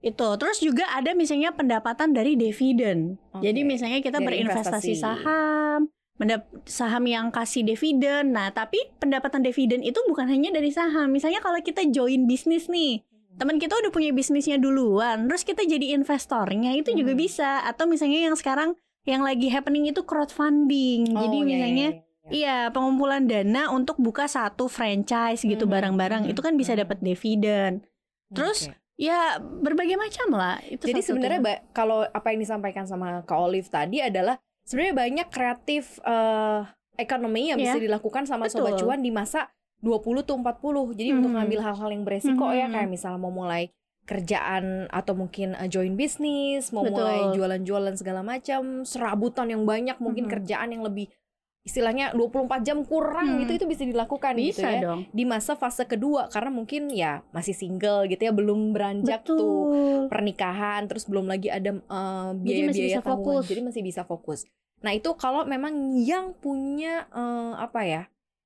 Itu. 0.05 0.29
Terus 0.37 0.61
juga 0.61 0.85
ada 0.93 1.17
misalnya 1.17 1.57
pendapatan 1.57 2.13
dari 2.13 2.37
dividen. 2.37 3.17
Oke. 3.33 3.49
Jadi 3.49 3.65
misalnya 3.65 4.05
kita 4.05 4.21
Dari 4.21 4.27
berinvestasi 4.29 4.93
investasi. 4.93 5.03
saham, 5.25 5.89
saham 6.65 7.05
yang 7.05 7.33
kasih 7.33 7.65
dividen. 7.65 8.37
Nah, 8.37 8.53
tapi 8.53 8.77
pendapatan 8.97 9.41
dividen 9.41 9.81
itu 9.81 9.97
bukan 10.05 10.29
hanya 10.29 10.53
dari 10.53 10.69
saham. 10.69 11.09
Misalnya 11.09 11.41
kalau 11.41 11.57
kita 11.59 11.81
join 11.89 12.29
bisnis 12.29 12.69
nih, 12.69 13.01
teman 13.37 13.57
kita 13.57 13.73
udah 13.73 13.89
punya 13.89 14.13
bisnisnya 14.13 14.57
duluan, 14.57 15.25
terus 15.27 15.45
kita 15.45 15.65
jadi 15.65 15.97
investornya 15.97 16.77
itu 16.77 16.93
juga 16.93 17.17
Hmm. 17.17 17.21
bisa. 17.21 17.65
Atau 17.65 17.89
misalnya 17.89 18.21
yang 18.21 18.37
sekarang 18.37 18.77
yang 19.05 19.23
lagi 19.23 19.49
happening 19.49 19.87
itu 19.87 20.03
crowdfunding. 20.03 21.09
Oh, 21.15 21.25
jadi 21.25 21.37
iya, 21.37 21.47
misalnya 21.47 21.89
iya, 21.95 22.06
iya. 22.29 22.35
Iya, 22.37 22.59
pengumpulan 22.71 23.25
dana 23.25 23.71
untuk 23.71 23.97
buka 23.97 24.27
satu 24.27 24.67
franchise 24.67 25.41
gitu 25.41 25.65
Mhm, 25.65 25.73
barang-barang 25.73 26.23
mhm, 26.25 26.31
itu 26.31 26.41
kan 26.41 26.55
bisa 26.55 26.73
mhm. 26.73 26.81
dapat 26.83 26.99
dividen. 27.01 27.73
Terus 28.31 28.69
Oke. 28.69 28.79
Ya 28.97 29.37
berbagai 29.37 30.01
macam 30.01 30.33
lah. 30.33 30.57
Itu 30.65 30.89
Jadi 30.89 31.05
sebenarnya 31.05 31.37
ba- 31.39 31.61
kalau 31.71 32.01
apa 32.03 32.33
yang 32.33 32.41
disampaikan 32.41 32.89
sama 32.89 33.21
Kak 33.23 33.37
Olive 33.37 33.69
tadi 33.69 34.01
adalah 34.01 34.41
sebenarnya 34.65 34.97
banyak 34.97 35.29
kreatif 35.29 36.01
eh, 36.01 36.65
ekonomi 36.97 37.53
yang 37.53 37.61
bisa 37.61 37.77
Iya. 37.77 37.93
dilakukan 37.93 38.25
sama 38.25 38.49
sobat 38.49 38.73
Betul. 38.73 38.89
cuan 38.89 39.05
di 39.05 39.13
masa 39.13 39.53
20 39.79 40.25
tuh 40.25 40.41
40. 40.41 40.97
Jadi 40.97 41.13
untuk 41.13 41.29
Mhm. 41.29 41.37
ngambil 41.37 41.61
hal-hal 41.61 41.91
yang 41.93 42.03
beresiko 42.03 42.49
ya 42.51 42.67
Mhm. 42.67 42.73
kayak 42.73 42.89
misalnya 42.89 43.21
mau 43.21 43.29
mulai 43.29 43.69
kerjaan 44.07 44.89
atau 44.89 45.13
mungkin 45.13 45.53
eh, 45.53 45.69
join 45.69 45.93
bisnis, 45.93 46.73
mau 46.73 46.81
Betul. 46.81 46.97
mulai 46.97 47.37
jualan-jualan 47.37 47.95
segala 48.01 48.23
macam, 48.23 48.81
serabutan 48.81 49.51
yang 49.51 49.69
banyak, 49.69 50.01
mungkin 50.01 50.25
Mhm. 50.25 50.33
kerjaan 50.33 50.73
yang 50.73 50.81
lebih 50.81 51.13
istilahnya 51.67 52.15
24 52.15 52.39
jam 52.63 52.79
kurang 52.81 53.27
Hmm. 53.29 53.39
gitu 53.43 53.53
itu 53.57 53.67
bisa 53.67 53.83
dilakukan 53.83 54.39
gitu 54.39 54.55
bisa 54.57 54.71
ya. 54.71 54.81
dong. 54.81 55.01
Di 55.11 55.25
masa 55.25 55.53
fase 55.53 55.83
kedua 55.83 56.31
karena 56.31 56.49
mungkin 56.49 56.87
ya 56.89 57.27
masih 57.29 57.53
single 57.53 58.07
gitu 58.07 58.23
ya, 58.23 58.31
belum 58.31 58.71
beranjak 58.71 59.27
tuh 59.27 59.35
Betul. 59.35 60.03
pernikahan 60.07 60.87
terus 60.87 61.05
belum 61.05 61.27
lagi 61.27 61.49
ada 61.49 61.75
eh, 61.75 61.81
Jadi 62.33 62.39
biaya-biaya 62.39 62.67
masih 62.69 62.83
bisa 62.85 63.01
tanggungan. 63.01 63.19
fokus. 63.19 63.45
jadi 63.45 63.61
masih 63.61 63.83
bisa 63.83 64.03
fokus 64.03 64.41
nah 64.77 64.93
itu 64.93 65.09
kalau 65.15 65.43
memang 65.43 65.73
yang 65.99 66.31
punya 66.33 67.09
eh, 67.11 67.53
apa 67.57 67.81
ya 67.83 68.03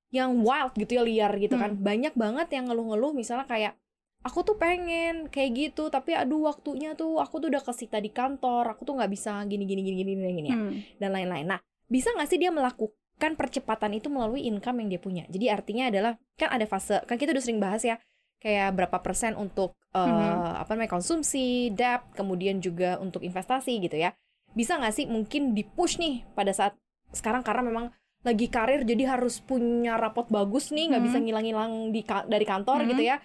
yang 0.09 0.41
wild 0.41 0.73
gitu 0.75 0.97
ya 0.97 1.03
liar 1.03 1.33
gitu 1.37 1.55
kan 1.55 1.75
Hmm. 1.75 1.83
banyak 1.83 2.15
banget 2.15 2.49
yang 2.51 2.67
ngeluh-ngeluh 2.67 3.13
misalnya 3.13 3.45
kayak 3.45 3.75
aku 4.21 4.43
tuh 4.43 4.55
pengen 4.55 5.27
kayak 5.29 5.51
gitu 5.53 5.87
tapi 5.89 6.13
aduh 6.13 6.47
waktunya 6.47 6.93
tuh 6.93 7.19
aku 7.19 7.39
tuh 7.39 7.49
udah 7.49 7.61
kesita 7.61 7.99
di 7.99 8.09
kantor 8.09 8.73
aku 8.73 8.83
tuh 8.85 8.95
nggak 8.95 9.07
bisa 9.09 9.43
gini 9.45 9.65
gini 9.65 9.83
gini 9.83 9.97
gini 9.99 10.13
gini, 10.17 10.33
gini 10.35 10.49
ya 10.49 10.57
Hmm. 10.57 10.73
dan 10.97 11.11
lain-lain. 11.11 11.47
Nah, 11.47 11.61
bisa 11.87 12.11
nggak 12.11 12.27
sih 12.27 12.39
dia 12.39 12.49
melakukan 12.49 12.95
percepatan 13.37 13.93
itu 13.93 14.09
melalui 14.09 14.49
income 14.49 14.81
yang 14.81 14.89
dia 14.97 15.01
punya? 15.01 15.25
Jadi 15.29 15.47
artinya 15.53 15.93
adalah 15.93 16.13
kan 16.35 16.49
ada 16.49 16.65
fase 16.65 17.05
kan 17.05 17.21
kita 17.21 17.37
udah 17.37 17.45
sering 17.45 17.61
bahas 17.61 17.85
ya 17.85 18.01
kayak 18.41 18.73
berapa 18.73 18.97
persen 19.05 19.37
untuk 19.37 19.77
eh, 19.91 20.01
Mhm. 20.01 20.63
apa 20.63 20.71
namanya 20.73 20.97
konsumsi, 20.97 21.69
debt, 21.75 22.15
kemudian 22.15 22.63
juga 22.63 22.97
untuk 22.97 23.21
investasi 23.21 23.77
gitu 23.83 23.99
ya. 23.99 24.15
Bisa 24.55 24.79
nggak 24.79 24.95
sih 24.95 25.05
mungkin 25.05 25.51
di 25.53 25.67
push 25.67 25.99
nih 25.99 26.23
pada 26.33 26.55
saat 26.55 26.79
sekarang 27.11 27.43
karena 27.43 27.67
memang 27.67 27.87
lagi 28.23 28.47
karir 28.47 28.87
jadi 28.87 29.19
harus 29.19 29.43
punya 29.43 29.99
rapot 29.99 30.31
bagus 30.31 30.71
nih 30.71 30.95
nggak 30.95 31.03
Mhm. 31.03 31.09
bisa 31.11 31.19
ngilang-ngilang 31.19 31.73
di 31.91 32.01
dari 32.07 32.47
kantor 32.47 32.87
Mhm. 32.87 32.89
gitu 32.95 33.03
ya. 33.03 33.17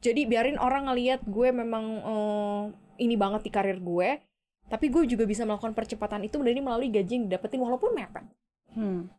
Jadi 0.00 0.24
biarin 0.24 0.56
orang 0.56 0.88
ngelihat 0.88 1.22
gue 1.24 1.48
memang 1.52 1.84
eh, 2.00 2.62
ini 3.04 3.14
banget 3.14 3.44
di 3.44 3.50
karir 3.52 3.78
gue, 3.78 4.08
tapi 4.66 4.88
gue 4.88 5.04
juga 5.04 5.24
bisa 5.24 5.44
melakukan 5.44 5.76
percepatan 5.76 6.24
itu 6.24 6.40
dari 6.40 6.58
melalui 6.58 6.88
gaji 6.88 7.12
yang 7.20 7.24
didapetin 7.28 7.60
walaupun 7.60 7.92
mepet. 7.92 8.24
Hmm. 8.72 9.12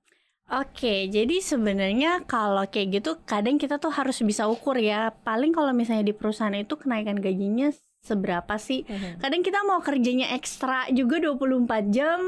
Oke, 0.45 1.09
jadi 1.09 1.41
sebenarnya 1.41 2.21
kalau 2.29 2.61
kayak 2.69 3.01
gitu 3.01 3.17
kadang 3.25 3.57
kita 3.57 3.81
tuh 3.81 3.89
harus 3.89 4.21
bisa 4.21 4.45
ukur 4.45 4.77
ya. 4.77 5.09
Paling 5.25 5.49
kalau 5.49 5.73
misalnya 5.73 6.05
di 6.05 6.13
perusahaan 6.13 6.53
itu 6.53 6.77
kenaikan 6.77 7.17
gajinya 7.17 7.73
seberapa 8.05 8.53
sih? 8.61 8.85
Kadang 9.17 9.41
kita 9.41 9.65
mau 9.65 9.81
kerjanya 9.81 10.37
ekstra 10.37 10.85
juga 10.93 11.17
24 11.17 11.89
jam 11.89 12.21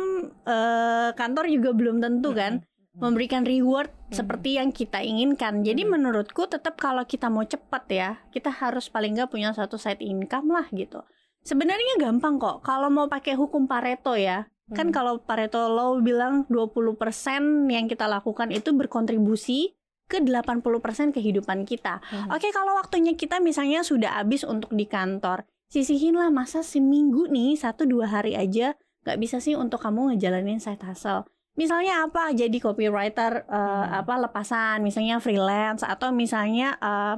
eh, 0.49 1.09
kantor 1.13 1.45
juga 1.45 1.69
belum 1.77 2.01
tentu 2.01 2.33
kan 2.33 2.65
memberikan 2.97 3.45
reward 3.45 3.93
seperti 4.09 4.57
yang 4.57 4.73
kita 4.73 5.05
inginkan. 5.05 5.61
Jadi 5.61 5.85
Mhm. 5.85 5.91
menurutku 5.93 6.49
tetap 6.49 6.81
kalau 6.81 7.05
kita 7.05 7.29
mau 7.29 7.45
cepat 7.45 7.85
ya, 7.93 8.09
kita 8.33 8.49
harus 8.49 8.89
paling 8.89 9.13
nggak 9.13 9.29
punya 9.29 9.53
satu 9.53 9.77
side 9.77 10.01
income 10.01 10.49
lah 10.49 10.65
gitu. 10.73 11.05
Sebenarnya 11.45 12.01
gampang 12.01 12.41
kok. 12.41 12.65
Kalau 12.65 12.89
mau 12.89 13.05
pakai 13.05 13.37
hukum 13.37 13.69
Pareto 13.69 14.17
ya, 14.17 14.49
kan 14.67 14.91
Mhm. 14.91 14.93
kalau 14.93 15.13
Pareto 15.21 15.67
Law 15.67 15.99
bilang 15.99 16.43
20% 16.47 17.67
yang 17.67 17.87
kita 17.87 18.03
lakukan 18.03 18.51
itu 18.51 18.71
berkontribusi 18.71 19.75
ke 20.07 20.19
80% 20.19 21.11
kehidupan 21.11 21.63
kita. 21.63 21.99
Mhm. 22.03 22.31
Oke, 22.31 22.51
kalau 22.51 22.75
waktunya 22.75 23.13
kita 23.13 23.39
misalnya 23.39 23.83
sudah 23.83 24.19
habis 24.19 24.43
untuk 24.43 24.71
di 24.71 24.83
kantor, 24.83 25.43
sisihinlah 25.67 26.31
masa 26.31 26.63
seminggu 26.63 27.27
nih 27.27 27.55
satu 27.55 27.83
dua 27.83 28.07
hari 28.07 28.35
aja 28.35 28.75
nggak 29.03 29.19
bisa 29.19 29.39
sih 29.39 29.55
untuk 29.55 29.79
kamu 29.79 30.15
ngejalanin 30.15 30.59
side 30.59 30.83
hustle. 30.83 31.27
Misalnya 31.55 32.05
apa? 32.05 32.31
Jadi 32.31 32.59
copywriter 32.59 33.43
eh, 33.43 33.55
Hmm. 33.55 33.99
apa 33.99 34.13
lepasan, 34.19 34.79
misalnya 34.79 35.17
freelance 35.17 35.83
atau 35.83 36.11
misalnya 36.11 36.75
eh, 36.77 37.15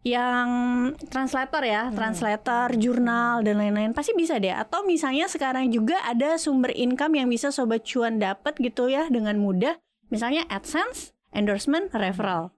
yang 0.00 0.48
translator 1.12 1.60
ya, 1.60 1.92
Hmm. 1.92 1.96
translator, 1.96 2.72
jurnal 2.80 3.44
dan 3.44 3.60
lain-lain 3.60 3.92
pasti 3.92 4.16
bisa 4.16 4.40
deh. 4.40 4.52
Atau 4.52 4.88
misalnya 4.88 5.28
sekarang 5.28 5.68
juga 5.68 6.00
ada 6.08 6.40
sumber 6.40 6.72
income 6.72 7.20
yang 7.20 7.28
bisa 7.28 7.52
sobat 7.52 7.84
cuan 7.84 8.16
dapat 8.16 8.56
gitu 8.56 8.88
ya 8.88 9.12
dengan 9.12 9.36
mudah. 9.36 9.76
Misalnya 10.08 10.48
AdSense, 10.48 11.12
endorsement, 11.36 11.92
referral. 11.92 12.56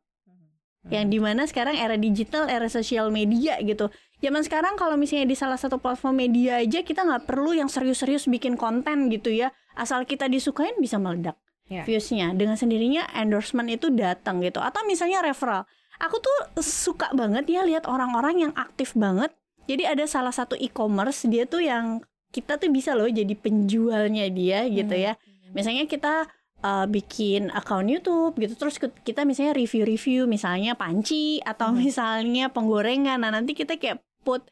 Yang 0.91 1.07
di 1.15 1.19
mana 1.23 1.43
sekarang 1.47 1.79
era 1.79 1.95
digital, 1.95 2.51
era 2.51 2.67
sosial 2.67 3.15
media 3.15 3.55
gitu. 3.63 3.87
Zaman 4.19 4.43
sekarang 4.43 4.75
kalau 4.75 4.99
misalnya 4.99 5.31
di 5.31 5.39
salah 5.39 5.59
satu 5.59 5.79
platform 5.79 6.19
media 6.27 6.59
aja 6.63 6.83
kita 6.83 7.07
nggak 7.07 7.27
perlu 7.27 7.55
yang 7.55 7.71
serius-serius 7.71 8.27
bikin 8.27 8.55
konten 8.59 9.07
gitu 9.11 9.31
ya. 9.31 9.55
Asal 9.79 10.07
kita 10.07 10.27
disukain 10.27 10.75
bisa 10.83 10.99
meledak 10.99 11.39
Ya. 11.71 11.87
viewsnya. 11.87 12.35
Dengan 12.35 12.59
sendirinya 12.59 13.07
endorsement 13.15 13.71
itu 13.71 13.95
datang 13.95 14.43
gitu. 14.43 14.59
Atau 14.59 14.83
misalnya 14.87 15.23
referral. 15.23 15.67
Aku 16.01 16.17
tuh 16.23 16.63
suka 16.63 17.13
banget 17.13 17.51
ya 17.51 17.67
lihat 17.67 17.85
orang-orang 17.85 18.49
yang 18.49 18.53
aktif 18.57 18.97
banget. 18.97 19.35
Jadi 19.69 19.87
ada 19.87 20.05
salah 20.09 20.35
satu 20.35 20.59
e-commerce 20.59 21.29
dia 21.29 21.47
tuh 21.47 21.63
yang 21.63 22.03
kita 22.33 22.57
tuh 22.57 22.73
bisa 22.73 22.97
loh 22.97 23.07
jadi 23.07 23.37
penjualnya 23.37 24.27
dia 24.33 24.65
gitu 24.67 24.95
ya. 24.97 25.15
Misalnya 25.53 25.85
kita 25.85 26.27
uh, 26.65 26.87
bikin 26.89 27.53
account 27.53 27.91
YouTube 27.91 28.39
gitu 28.41 28.55
terus 28.57 28.81
kita 28.81 29.27
misalnya 29.27 29.53
review-review 29.53 30.25
misalnya 30.25 30.79
panci 30.79 31.43
atau 31.45 31.75
misalnya 31.85 32.49
penggorengan. 32.49 33.21
Nah, 33.21 33.31
nanti 33.35 33.53
kita 33.53 33.77
kayak 33.77 34.01
put 34.23 34.47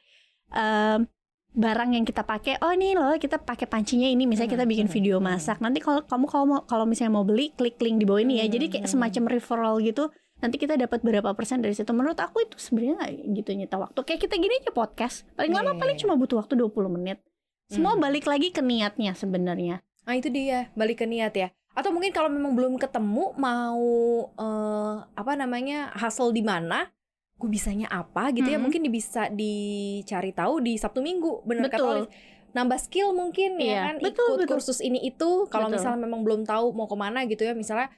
um, 0.52 1.06
barang 1.50 1.90
yang 1.98 2.04
kita 2.06 2.22
pakai. 2.22 2.62
Oh, 2.62 2.70
ini 2.70 2.94
loh 2.94 3.16
kita 3.18 3.42
pakai 3.42 3.66
pancinya 3.66 4.06
ini 4.06 4.26
misalnya 4.26 4.54
kita 4.54 4.66
bikin 4.66 4.86
Hmm, 4.86 4.94
video 4.94 5.16
hmm, 5.18 5.26
masak. 5.26 5.58
Nanti 5.58 5.82
kalau 5.82 6.06
kamu 6.06 6.26
kalau 6.30 6.44
mau 6.46 6.60
kalau 6.66 6.84
misalnya 6.86 7.18
mau 7.18 7.26
beli 7.26 7.50
klik 7.54 7.78
link 7.82 7.98
di 7.98 8.06
bawah 8.06 8.22
ini 8.22 8.38
ya. 8.38 8.46
Hmm, 8.46 8.54
Jadi 8.54 8.66
kayak 8.70 8.86
hmm. 8.86 8.92
semacam 8.92 9.22
referral 9.34 9.74
gitu. 9.82 10.04
Nanti 10.40 10.56
kita 10.56 10.74
dapat 10.74 11.00
berapa 11.00 11.30
persen 11.32 11.60
dari 11.60 11.72
situ. 11.72 11.88
Menurut 11.90 12.16
aku 12.16 12.40
itu 12.40 12.56
sebenarnya 12.56 12.94
nggak 12.98 13.12
gitu 13.36 13.50
nyita 13.54 13.76
waktu. 13.76 14.00
Kayak 14.02 14.20
kita 14.24 14.34
gini 14.34 14.54
aja 14.56 14.72
podcast. 14.72 15.28
Paling 15.34 15.52
Iya, 15.52 15.58
lama 15.60 15.72
iya, 15.72 15.78
paling 15.78 15.96
iya. 15.96 16.02
cuma 16.02 16.14
butuh 16.16 16.36
waktu 16.38 16.54
20 16.54 16.88
menit. 16.90 17.18
Semua 17.66 17.92
Hmm. 17.92 18.02
balik 18.02 18.24
lagi 18.24 18.48
ke 18.48 18.58
niatnya 18.58 19.12
sebenarnya. 19.12 19.84
Nah 20.02 20.14
itu 20.14 20.26
dia 20.26 20.72
balik 20.74 20.98
ke 20.98 21.06
niat 21.06 21.32
ya. 21.32 21.48
Atau 21.70 21.92
mungkin 21.92 22.10
kalau 22.10 22.26
memang 22.26 22.52
belum 22.52 22.74
ketemu 22.76 23.36
mau 23.36 23.86
eh, 24.32 24.94
apa 25.06 25.32
namanya 25.34 25.92
hustle 25.94 26.32
di 26.32 26.42
mana, 26.42 26.88
gue 27.36 27.46
bisanya 27.46 27.86
apa 27.86 28.32
gitu 28.32 28.46
ya 28.46 28.56
Mhm. 28.56 28.64
mungkin 28.64 28.82
bisa 28.86 29.30
dicari 29.30 30.30
tahu 30.30 30.60
di 30.60 30.74
Sabtu 30.74 30.98
Minggu 30.98 31.40
bener 31.42 31.68
kata. 31.68 31.80
Olive. 31.80 32.10
Nambah 32.50 32.80
skill 32.80 33.14
mungkin 33.14 33.56
Iya, 33.56 33.70
ya 33.70 33.80
kan 33.86 33.96
betul, 34.00 34.26
ikut 34.26 34.38
betul. 34.42 34.50
kursus 34.50 34.82
ini 34.82 34.98
itu 35.00 35.46
kalau 35.46 35.70
misalnya 35.70 36.02
memang 36.02 36.20
belum 36.20 36.42
tahu 36.42 36.74
mau 36.74 36.84
ke 36.84 36.96
mana 36.96 37.22
gitu 37.24 37.46
ya 37.46 37.54
misalnya 37.54 37.94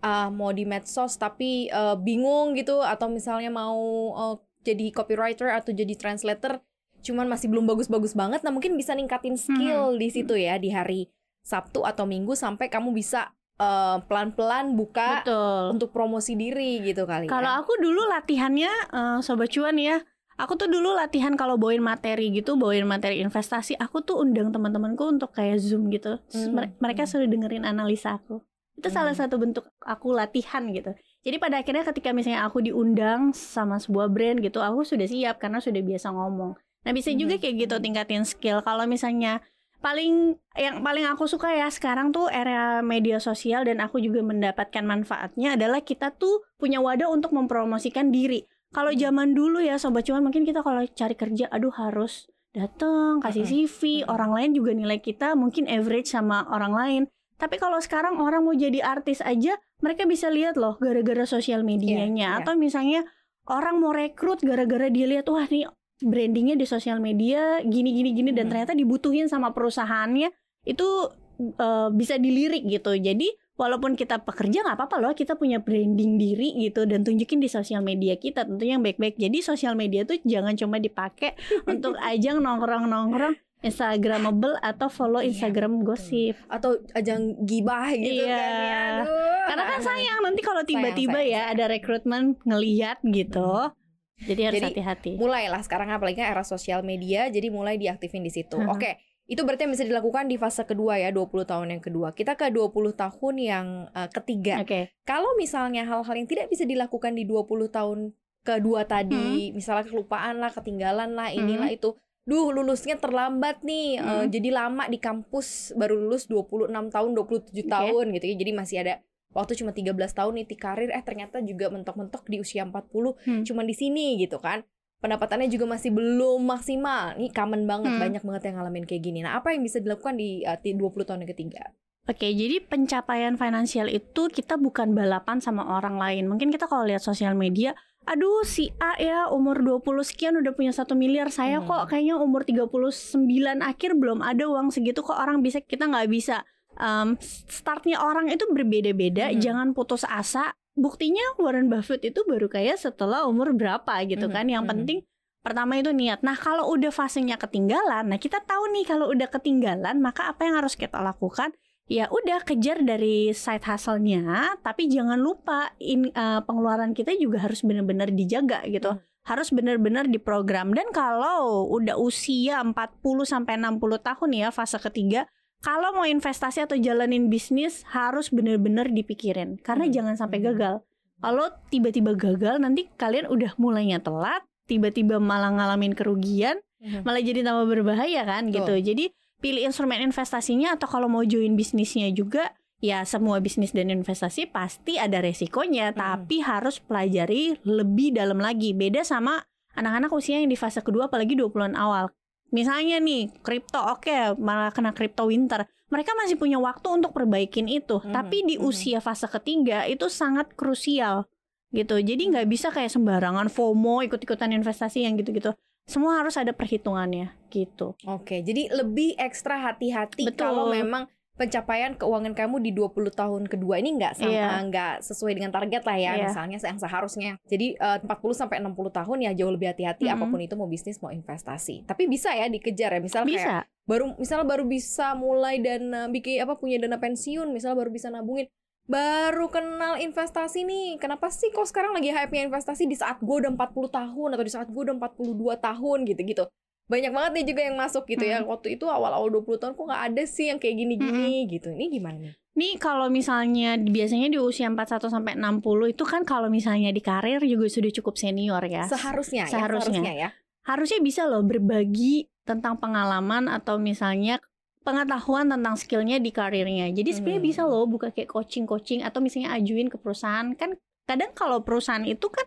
ah, 0.00 0.28
mau 0.28 0.50
di 0.50 0.64
medsos 0.64 1.14
tapi 1.14 1.66
eh, 1.66 1.96
bingung 1.96 2.52
gitu 2.52 2.80
atau 2.80 3.06
misalnya 3.06 3.48
mau 3.48 3.78
eh, 4.12 4.36
jadi 4.62 4.90
copywriter 4.90 5.52
atau 5.52 5.70
jadi 5.70 5.94
translator 5.94 6.58
cuman 6.98 7.26
masih 7.26 7.46
belum 7.46 7.64
bagus-bagus 7.64 8.12
banget 8.12 8.40
nah 8.40 8.50
mungkin 8.50 8.74
bisa 8.74 8.90
ningkatin 8.90 9.36
skill 9.36 9.92
Mhm. 9.92 9.98
di 9.98 10.08
situ 10.10 10.34
ya 10.34 10.56
di 10.56 10.68
hari 10.68 11.06
Sabtu 11.40 11.82
atau 11.82 12.02
Minggu 12.02 12.34
sampai 12.34 12.66
kamu 12.66 12.90
bisa 12.90 13.30
eh, 13.56 13.98
pelan-pelan 14.02 14.74
buka 14.74 15.22
Betul. 15.22 15.62
untuk 15.72 15.88
promosi 15.88 16.34
diri 16.34 16.82
gitu 16.82 17.04
kali 17.04 17.24
Kalau 17.24 17.48
ya. 17.48 17.60
aku 17.60 17.78
dulu 17.78 18.04
latihannya 18.06 18.72
eh, 18.90 19.18
sobat 19.20 19.48
cuan 19.48 19.76
ya, 19.76 20.02
Aku 20.36 20.52
tuh 20.52 20.68
dulu 20.68 20.92
latihan 20.92 21.32
kalau 21.32 21.56
bawain 21.56 21.80
materi 21.80 22.28
gitu, 22.28 22.60
bawain 22.60 22.84
materi 22.84 23.24
investasi, 23.24 23.72
aku 23.72 24.04
tuh 24.04 24.20
undang 24.20 24.52
teman-temanku 24.52 25.08
untuk 25.08 25.32
kayak 25.32 25.56
Zoom 25.56 25.88
gitu. 25.88 26.20
Hmm, 26.28 26.52
mere- 26.52 26.76
Mereka 26.76 27.02
hmm. 27.02 27.08
suruh 27.08 27.24
dengerin 27.24 27.64
analisa 27.64 28.20
aku. 28.20 28.44
Itu 28.76 28.92
salah 28.92 29.16
Hmm. 29.16 29.20
satu 29.24 29.40
bentuk 29.40 29.64
aku 29.80 30.12
latihan 30.12 30.68
gitu. 30.68 30.92
Jadi 31.24 31.36
pada 31.40 31.58
akhirnya 31.58 31.82
ketika 31.82 32.12
misalnya 32.12 32.44
aku 32.44 32.60
diundang 32.60 33.32
sama 33.32 33.80
sebuah 33.80 34.12
brand 34.12 34.38
gitu, 34.38 34.60
aku 34.60 34.84
sudah 34.84 35.08
siap 35.08 35.40
karena 35.40 35.58
sudah 35.58 35.80
biasa 35.80 36.12
ngomong. 36.12 36.54
Nah, 36.86 36.92
bisa 36.94 37.10
juga 37.10 37.34
Mhm, 37.34 37.42
kayak 37.42 37.54
gitu 37.66 37.74
tingkatin 37.80 38.22
skill. 38.22 38.62
Kalau 38.62 38.86
misalnya 38.86 39.42
paling 39.80 40.38
yang 40.54 40.80
paling 40.80 41.04
aku 41.04 41.26
suka 41.26 41.50
ya 41.50 41.66
sekarang 41.68 42.10
tuh 42.10 42.28
era 42.28 42.80
media 42.80 43.18
sosial 43.18 43.66
dan 43.66 43.82
aku 43.82 43.98
juga 43.98 44.22
mendapatkan 44.22 44.82
manfaatnya 44.82 45.54
adalah 45.54 45.82
kita 45.82 46.14
tuh 46.14 46.46
punya 46.56 46.78
wadah 46.78 47.10
untuk 47.10 47.34
mempromosikan 47.34 48.14
diri. 48.14 48.46
Kalau 48.70 48.92
Hmm. 48.92 49.00
zaman 49.00 49.28
dulu 49.34 49.58
ya 49.58 49.80
sobat 49.80 50.06
cuan 50.06 50.22
mungkin 50.22 50.44
kita 50.44 50.60
kalau 50.60 50.84
cari 50.84 51.16
kerja 51.16 51.48
aduh 51.50 51.72
harus 51.74 52.28
datang 52.52 53.20
kasih 53.20 53.44
Mhm, 53.44 53.50
CV, 53.50 53.80
mhm. 54.00 54.08
orang 54.08 54.30
lain 54.32 54.50
juga 54.54 54.70
nilai 54.72 54.98
kita 54.98 55.34
mungkin 55.34 55.66
average 55.66 56.08
sama 56.08 56.46
orang 56.48 56.72
lain. 56.72 57.02
Tapi 57.36 57.60
kalau 57.60 57.76
sekarang 57.78 58.16
orang 58.16 58.44
mau 58.44 58.56
jadi 58.56 58.80
artis 58.80 59.20
aja 59.20 59.56
mereka 59.84 60.08
bisa 60.08 60.32
lihat 60.32 60.56
loh 60.56 60.80
gara-gara 60.80 61.28
sosial 61.28 61.60
medianya 61.60 62.36
iya. 62.36 62.40
atau 62.40 62.56
misalnya 62.56 63.04
orang 63.46 63.76
mau 63.76 63.92
rekrut 63.92 64.40
gara-gara 64.40 64.88
dia 64.88 65.04
lihat 65.04 65.28
wah 65.28 65.44
nih 65.44 65.68
brandingnya 66.00 66.56
di 66.56 66.64
sosial 66.68 67.00
media 67.00 67.60
gini 67.64 67.92
gini 67.92 68.12
gini 68.12 68.30
dan 68.32 68.48
Mhm. 68.48 68.50
ternyata 68.52 68.72
dibutuhin 68.76 69.28
sama 69.28 69.52
perusahaannya 69.52 70.32
itu 70.64 70.88
eh, 71.36 71.88
bisa 71.92 72.16
dilirik 72.16 72.64
gitu. 72.64 72.96
Jadi 72.96 73.28
walaupun 73.60 73.92
kita 73.92 74.24
pekerja 74.24 74.64
nggak 74.64 74.76
apa-apa 74.76 74.96
loh 75.00 75.12
kita 75.12 75.36
punya 75.36 75.60
branding 75.60 76.16
diri 76.16 76.56
gitu 76.60 76.84
dan 76.88 77.04
tunjukin 77.04 77.40
di 77.40 77.48
sosial 77.48 77.80
media 77.84 78.16
kita 78.16 78.48
tentunya 78.48 78.80
yang 78.80 78.84
baik-baik. 78.84 79.20
Jadi 79.20 79.44
sosial 79.44 79.76
media 79.76 80.08
tuh 80.08 80.16
jangan 80.24 80.56
cuma 80.56 80.80
dipakai 80.80 81.36
untuk 81.72 81.96
ajang 82.00 82.40
nongkrong-nongkrong 82.40 83.36
Instagramable 83.60 84.56
atau 84.60 84.88
follow 84.88 85.20
Iya, 85.20 85.32
Instagram 85.32 85.80
betul. 85.80 85.86
gosip. 85.88 86.34
atau 86.46 86.76
ajang 86.92 87.40
gibah 87.42 87.88
gitu 87.90 88.22
Iya. 88.22 88.36
kan 88.36 88.52
ya. 88.52 88.82
Aduh. 89.02 89.42
Karena 89.46 89.64
kan 89.64 89.80
sayang 89.80 90.18
nanti 90.20 90.40
kalau 90.40 90.62
tiba-tiba 90.62 91.18
sayang, 91.18 91.32
ya 91.32 91.42
ada 91.50 91.64
rekrutmen 91.66 92.22
ngelihat 92.42 92.98
gitu. 93.02 93.72
Jadi 94.16 94.40
harus 94.42 94.62
hati-hati. 94.64 95.20
mulailah 95.20 95.60
sekarang 95.60 95.92
apalagi 95.92 96.16
kan 96.16 96.32
era 96.32 96.40
sosial 96.40 96.80
media 96.80 97.28
jadi 97.28 97.52
mulai 97.52 97.76
diaktifin 97.76 98.24
di 98.24 98.32
situ. 98.32 98.56
Mhm. 98.56 98.72
Oke, 98.72 98.96
itu 99.26 99.44
berarti 99.44 99.68
yang 99.68 99.76
bisa 99.76 99.84
dilakukan 99.84 100.24
di 100.24 100.40
fase 100.40 100.64
kedua 100.64 100.96
ya, 100.96 101.12
20 101.12 101.44
tahun 101.44 101.76
yang 101.76 101.82
kedua. 101.84 102.16
Kita 102.16 102.32
ke 102.32 102.48
20 102.48 102.92
tahun 102.92 103.34
yang 103.36 103.66
eh, 103.90 104.08
ketiga. 104.08 104.64
Oke. 104.64 104.88
Kalau 105.04 105.36
misalnya 105.36 105.84
hal-hal 105.84 106.14
yang 106.16 106.24
tidak 106.24 106.48
bisa 106.48 106.64
dilakukan 106.64 107.12
di 107.12 107.28
20 107.28 107.68
tahun 107.68 108.16
kedua 108.40 108.86
tadi, 108.86 109.50
misalnya 109.50 109.84
kelupaan 109.84 110.38
lah, 110.38 110.48
ketinggalan 110.48 111.12
lah, 111.12 111.34
inilah 111.34 111.66
itu. 111.68 111.92
Duh, 112.26 112.50
lulusnya 112.50 112.98
terlambat 112.98 113.62
nih. 113.62 113.96
eh, 113.96 114.02
Hmm. 114.02 114.26
jadi 114.26 114.50
lama 114.50 114.84
di 114.84 114.98
kampus 114.98 115.70
baru 115.72 115.94
lulus 115.96 116.26
26 116.26 116.90
tahun, 116.90 117.14
27 117.14 117.62
Oke. 117.62 117.70
tahun 117.70 118.04
gitu 118.12 118.24
ya. 118.26 118.34
Jadi 118.36 118.50
masih 118.52 118.76
ada 118.82 118.94
waktu 119.30 119.54
cuma 119.54 119.70
13 119.70 120.10
tahun 120.10 120.34
nih 120.34 120.58
karir 120.58 120.90
eh 120.90 121.00
ternyata 121.00 121.38
juga 121.40 121.70
mentok-mentok 121.70 122.26
di 122.26 122.42
usia 122.42 122.66
40 122.66 123.14
Hmm. 123.22 123.46
cuma 123.46 123.62
di 123.62 123.72
sini 123.72 124.18
gitu 124.18 124.36
kan. 124.36 124.66
Pendapatannya 124.98 125.46
juga 125.46 125.70
masih 125.70 125.94
belum 125.94 126.42
maksimal. 126.42 127.14
Nih 127.14 127.30
common 127.30 127.62
banget, 127.62 127.94
Hmm. 127.94 128.02
banyak 128.02 128.22
banget 128.24 128.42
yang 128.44 128.54
ngalamin 128.58 128.84
kayak 128.84 129.02
gini. 129.04 129.22
Nah, 129.22 129.38
apa 129.38 129.54
yang 129.54 129.62
bisa 129.62 129.78
dilakukan 129.78 130.18
di 130.18 130.42
eh, 130.42 130.58
di 130.58 130.74
20 130.74 131.06
tahun 131.06 131.22
yang 131.22 131.30
ketiga? 131.30 131.62
Oke, 132.06 132.26
jadi 132.28 132.58
pencapaian 132.60 133.34
finansial 133.34 133.86
itu 133.86 134.26
kita 134.28 134.54
bukan 134.56 134.94
balapan 134.94 135.38
sama 135.38 135.62
orang 135.68 135.94
lain. 135.94 136.26
Mungkin 136.26 136.50
kita 136.50 136.66
kalau 136.66 136.82
lihat 136.82 137.02
sosial 137.02 137.34
media, 137.34 137.74
aduh 138.06 138.46
si 138.46 138.70
A 138.78 138.94
ya 139.02 139.26
umur 139.28 139.60
20 139.60 140.06
sekian 140.06 140.38
udah 140.38 140.54
punya 140.54 140.70
satu 140.70 140.94
miliar, 140.94 141.28
saya 141.34 141.58
Hmm. 141.58 141.66
kok 141.66 141.82
kayaknya 141.90 142.16
umur 142.16 142.46
39 142.46 143.58
akhir 143.60 143.98
belum 143.98 144.22
ada 144.22 144.46
uang 144.46 144.70
segitu 144.70 145.02
kok 145.02 145.18
orang 145.18 145.42
bisa, 145.42 145.58
kita 145.58 145.90
nggak 145.90 146.06
bisa. 146.06 146.46
Em, 146.76 147.18
startnya 147.50 147.98
orang 147.98 148.30
itu 148.30 148.46
berbeda-beda, 148.46 149.32
Hmm. 149.32 149.40
jangan 149.42 149.68
putus 149.74 150.06
asa. 150.06 150.54
Buktinya 150.76 151.24
Warren 151.40 151.72
Buffett 151.72 152.04
itu 152.04 152.20
baru 152.28 152.52
kaya 152.52 152.76
setelah 152.76 153.24
umur 153.24 153.56
berapa 153.56 153.96
gitu 154.04 154.28
Hmm, 154.28 154.34
kan. 154.36 154.46
Yang 154.46 154.62
hmm. 154.62 154.72
penting 154.76 154.98
pertama 155.40 155.80
itu 155.80 155.90
niat. 155.94 156.20
Nah 156.20 156.36
kalau 156.36 156.68
udah 156.68 156.92
fasenya 156.92 157.40
ketinggalan, 157.40 158.12
nah 158.12 158.18
kita 158.20 158.44
tahu 158.44 158.68
nih 158.76 158.84
kalau 158.84 159.08
udah 159.08 159.24
ketinggalan, 159.30 159.96
maka 160.04 160.28
apa 160.28 160.44
yang 160.44 160.60
harus 160.60 160.76
kita 160.76 161.00
lakukan? 161.00 161.54
Ya 161.86 162.10
udah 162.10 162.42
kejar 162.42 162.82
dari 162.82 163.30
side 163.30 163.62
hustle-nya 163.62 164.58
tapi 164.60 164.90
jangan 164.90 165.18
lupa 165.18 165.70
in, 165.78 166.10
eh, 166.10 166.40
pengeluaran 166.42 166.92
kita 166.92 167.14
juga 167.14 167.46
harus 167.46 167.62
benar-benar 167.62 168.10
dijaga 168.10 168.66
gitu 168.66 168.94
Hmm. 168.94 169.02
harus 169.26 169.50
benar-benar 169.50 170.06
diprogram 170.06 170.70
dan 170.70 170.86
kalau 170.90 171.66
udah 171.66 171.98
usia 171.98 172.62
40 172.62 173.26
sampai 173.26 173.58
60 173.58 173.98
tahun 173.98 174.30
ya 174.30 174.48
fase 174.50 174.78
ketiga 174.78 175.26
kalau 175.62 175.90
mau 175.90 176.06
investasi 176.06 176.62
atau 176.62 176.78
jalanin 176.78 177.26
bisnis 177.26 177.82
harus 177.90 178.30
benar-benar 178.30 178.86
dipikirin 178.86 179.58
karena 179.58 179.86
Hmm. 179.86 179.94
jangan 179.94 180.14
sampai 180.14 180.38
Hmm. 180.38 180.46
gagal 180.50 180.74
kalau 181.16 181.46
tiba-tiba 181.70 182.14
gagal 182.14 182.58
nanti 182.58 182.86
kalian 182.94 183.26
udah 183.26 183.54
mulainya 183.56 183.98
telat 183.98 184.42
tiba-tiba 184.66 185.22
malah 185.22 185.54
ngalamin 185.54 185.94
kerugian 185.94 186.58
malah 187.02 187.18
jadi 187.18 187.40
tambah 187.42 187.66
berbahaya 187.66 188.22
kan 188.22 188.52
gitu. 188.52 188.78
Jadi 188.78 189.10
pilih 189.38 189.62
instrumen 189.64 190.00
investasinya 190.00 190.74
atau 190.74 190.88
kalau 190.88 191.06
mau 191.06 191.22
join 191.22 191.54
bisnisnya 191.54 192.08
juga 192.10 192.52
ya 192.76 193.04
semua 193.08 193.40
bisnis 193.40 193.72
dan 193.72 193.88
investasi 193.88 194.48
pasti 194.48 195.00
ada 195.00 195.20
resikonya 195.20 195.92
Mhm. 195.92 195.96
tapi 195.96 196.36
harus 196.44 196.76
pelajari 196.80 197.56
lebih 197.64 198.12
dalam 198.12 198.36
lagi. 198.36 198.76
Beda 198.76 199.00
sama 199.00 199.40
anak-anak 199.72 200.12
usia 200.12 200.40
yang 200.40 200.48
di 200.48 200.56
fase 200.56 200.80
kedua 200.80 201.08
apalagi 201.08 201.36
20-an 201.36 201.76
awal. 201.76 202.12
Misalnya 202.52 203.00
nih 203.00 203.32
kripto 203.42 203.80
oke 203.80 204.36
malah 204.38 204.70
kena 204.70 204.92
kripto 204.92 205.26
winter. 205.28 205.64
Mereka 205.86 206.18
masih 206.18 206.34
punya 206.34 206.58
waktu 206.58 206.88
untuk 206.90 207.14
perbaikin 207.14 207.70
itu. 207.70 208.02
Mhm, 208.02 208.10
Tapi 208.12 208.42
di 208.44 208.54
usia 208.58 208.98
fase 208.98 209.26
ketiga 209.26 209.86
itu 209.86 210.10
sangat 210.10 210.52
krusial 210.52 211.26
gitu. 211.70 211.98
Jadi 211.98 212.22
nggak 212.32 212.46
bisa 212.48 212.70
kayak 212.70 212.88
sembarangan 212.90 213.48
FOMO 213.48 214.02
ikut-ikutan 214.06 214.50
investasi 214.52 215.04
yang 215.04 215.14
gitu-gitu. 215.16 215.52
Semua 215.86 216.18
harus 216.18 216.34
ada 216.34 216.50
perhitungannya 216.50 217.30
gitu. 217.48 217.94
Oke, 218.04 218.42
jadi 218.42 218.74
lebih 218.74 219.14
ekstra 219.16 219.54
hati-hati 219.62 220.26
kalau 220.34 220.66
memang 220.68 221.06
pencapaian 221.36 221.92
keuangan 221.92 222.32
kamu 222.32 222.64
di 222.64 222.72
20 222.72 223.12
tahun 223.12 223.42
kedua 223.44 223.76
ini 223.76 224.00
nggak 224.00 224.16
sama 224.16 224.32
Iya. 224.32 224.48
nggak 224.66 224.94
sesuai 225.04 225.36
dengan 225.36 225.52
target 225.52 225.84
lah 225.84 225.94
ya 225.94 226.12
Iya. 226.16 226.24
misalnya 226.26 226.58
yang 226.58 226.80
seharusnya. 226.80 227.32
Jadi 227.44 227.76
eh, 227.76 227.98
40 228.02 228.08
sampai 228.32 228.56
60 228.58 228.88
tahun 228.90 229.18
ya 229.20 229.30
jauh 229.36 229.52
lebih 229.52 229.68
hati-hati 229.68 230.08
Mm-mm. 230.08 230.16
apa 230.16 230.24
pun 230.26 230.40
itu 230.40 230.56
mau 230.56 230.64
bisnis 230.66 230.96
mau 230.98 231.12
investasi. 231.12 231.84
Tapi 231.84 232.08
bisa 232.08 232.32
ya 232.32 232.48
dikejar 232.48 232.96
ya. 232.96 233.00
Misal 233.04 233.28
kayak 233.28 233.36
Bisa. 233.36 233.56
baru 233.84 234.16
misalnya 234.16 234.48
baru 234.48 234.64
bisa 234.64 235.12
mulai 235.12 235.60
dana 235.60 236.08
bikin 236.08 236.40
apa 236.40 236.56
punya 236.56 236.80
dana 236.80 236.96
pensiun, 236.96 237.52
misalnya 237.52 237.78
baru 237.78 237.92
bisa 237.92 238.08
nabungin 238.08 238.48
baru 238.86 239.50
kenal 239.50 239.98
investasi 239.98 240.62
nih. 240.62 240.98
Kenapa 241.02 241.30
sih 241.30 241.50
kok 241.50 241.66
sekarang 241.66 241.94
lagi 241.94 242.14
hype-nya 242.14 242.46
investasi 242.46 242.86
di 242.86 242.94
saat 242.94 243.18
gue 243.18 243.36
udah 243.42 243.52
40 243.52 243.90
tahun 243.90 244.28
atau 244.38 244.44
di 244.46 244.52
saat 244.54 244.68
gue 244.70 244.82
udah 244.82 244.96
42 244.96 245.58
tahun 245.58 245.98
gitu-gitu. 246.06 246.44
Banyak 246.86 247.10
banget 247.10 247.30
nih 247.34 247.44
juga 247.50 247.60
yang 247.66 247.76
masuk 247.76 248.06
gitu 248.06 248.22
ya. 248.22 248.46
Waktu 248.46 248.78
itu 248.78 248.86
awal-awal 248.86 249.26
20 249.42 249.58
tahun 249.58 249.72
kok 249.74 249.84
nggak 249.90 250.02
ada 250.14 250.22
sih 250.22 250.54
yang 250.54 250.62
kayak 250.62 250.78
gini-gini 250.78 251.50
gitu. 251.50 251.74
Ini 251.74 251.90
gimana 251.90 252.18
nih? 252.30 252.34
Nih 252.56 252.72
kalau 252.78 253.10
misalnya 253.10 253.74
biasanya 253.76 254.30
di 254.32 254.38
usia 254.38 254.70
41 254.70 255.10
sampai 255.12 255.34
60 255.36 255.92
itu 255.92 256.04
kan 256.06 256.22
kalau 256.22 256.46
misalnya 256.48 256.94
di 256.94 257.02
karir 257.02 257.42
juga 257.42 257.66
sudah 257.66 257.90
cukup 257.90 258.14
senior 258.16 258.62
ya. 258.70 258.86
Seharusnya, 258.86 259.44
Seharusnya. 259.50 259.50
ya, 259.50 260.02
seharusnya 260.06 260.12
ya. 260.14 260.28
Harusnya 260.62 260.98
bisa 261.02 261.26
loh 261.26 261.42
berbagi 261.42 262.30
tentang 262.46 262.78
pengalaman 262.78 263.50
atau 263.50 263.82
misalnya 263.82 264.38
pengetahuan 264.86 265.50
tentang 265.50 265.74
skillnya 265.74 266.22
di 266.22 266.30
karirnya. 266.30 266.86
Jadi 266.94 267.10
sebenarnya 267.10 267.42
Hmm. 267.42 267.50
bisa 267.50 267.62
loh 267.66 267.84
buka 267.84 268.14
kayak 268.14 268.30
coaching-coaching 268.30 269.02
atau 269.02 269.18
misalnya 269.18 269.50
ajuin 269.58 269.90
ke 269.90 269.98
perusahaan. 269.98 270.46
Kan 270.54 270.78
kadang 271.04 271.34
kalau 271.34 271.58
perusahaan 271.60 272.06
itu 272.06 272.30
kan 272.30 272.46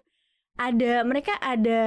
ada 0.56 1.04
mereka 1.04 1.36
ada 1.38 1.82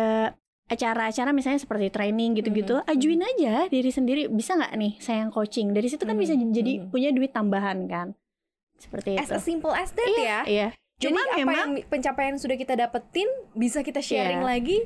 acara-acara 0.68 1.32
misalnya 1.32 1.60
seperti 1.60 1.88
training 1.88 2.36
gitu-gitu, 2.36 2.80
Mhm. 2.80 2.88
ajuin 2.88 3.22
aja 3.22 3.54
diri 3.68 3.88
sendiri. 3.88 4.22
Bisa 4.28 4.56
nggak 4.56 4.72
nih 4.72 4.92
saya 5.00 5.24
yang 5.24 5.32
coaching? 5.32 5.72
Dari 5.72 5.88
situ 5.88 6.04
kan 6.04 6.16
bisa 6.16 6.32
Mhm. 6.32 6.52
jadi 6.52 6.72
Mhm. 6.78 6.88
punya 6.88 7.08
duit 7.12 7.32
tambahan 7.32 7.88
kan. 7.88 8.12
Seperti 8.76 9.16
As 9.16 9.28
itu. 9.28 9.36
a 9.36 9.40
simple 9.40 9.72
as 9.72 9.92
that 9.92 10.08
ya. 10.16 10.40
Iya. 10.44 10.68
Jadi 10.96 11.12
Cuma 11.12 11.20
apa 11.24 11.34
memang 11.36 11.68
yang 11.76 11.88
pencapaian 11.88 12.36
sudah 12.38 12.54
kita 12.54 12.78
dapetin 12.78 13.26
bisa 13.52 13.82
kita 13.82 13.98
sharing 13.98 14.40
Iya. 14.40 14.48
lagi 14.48 14.78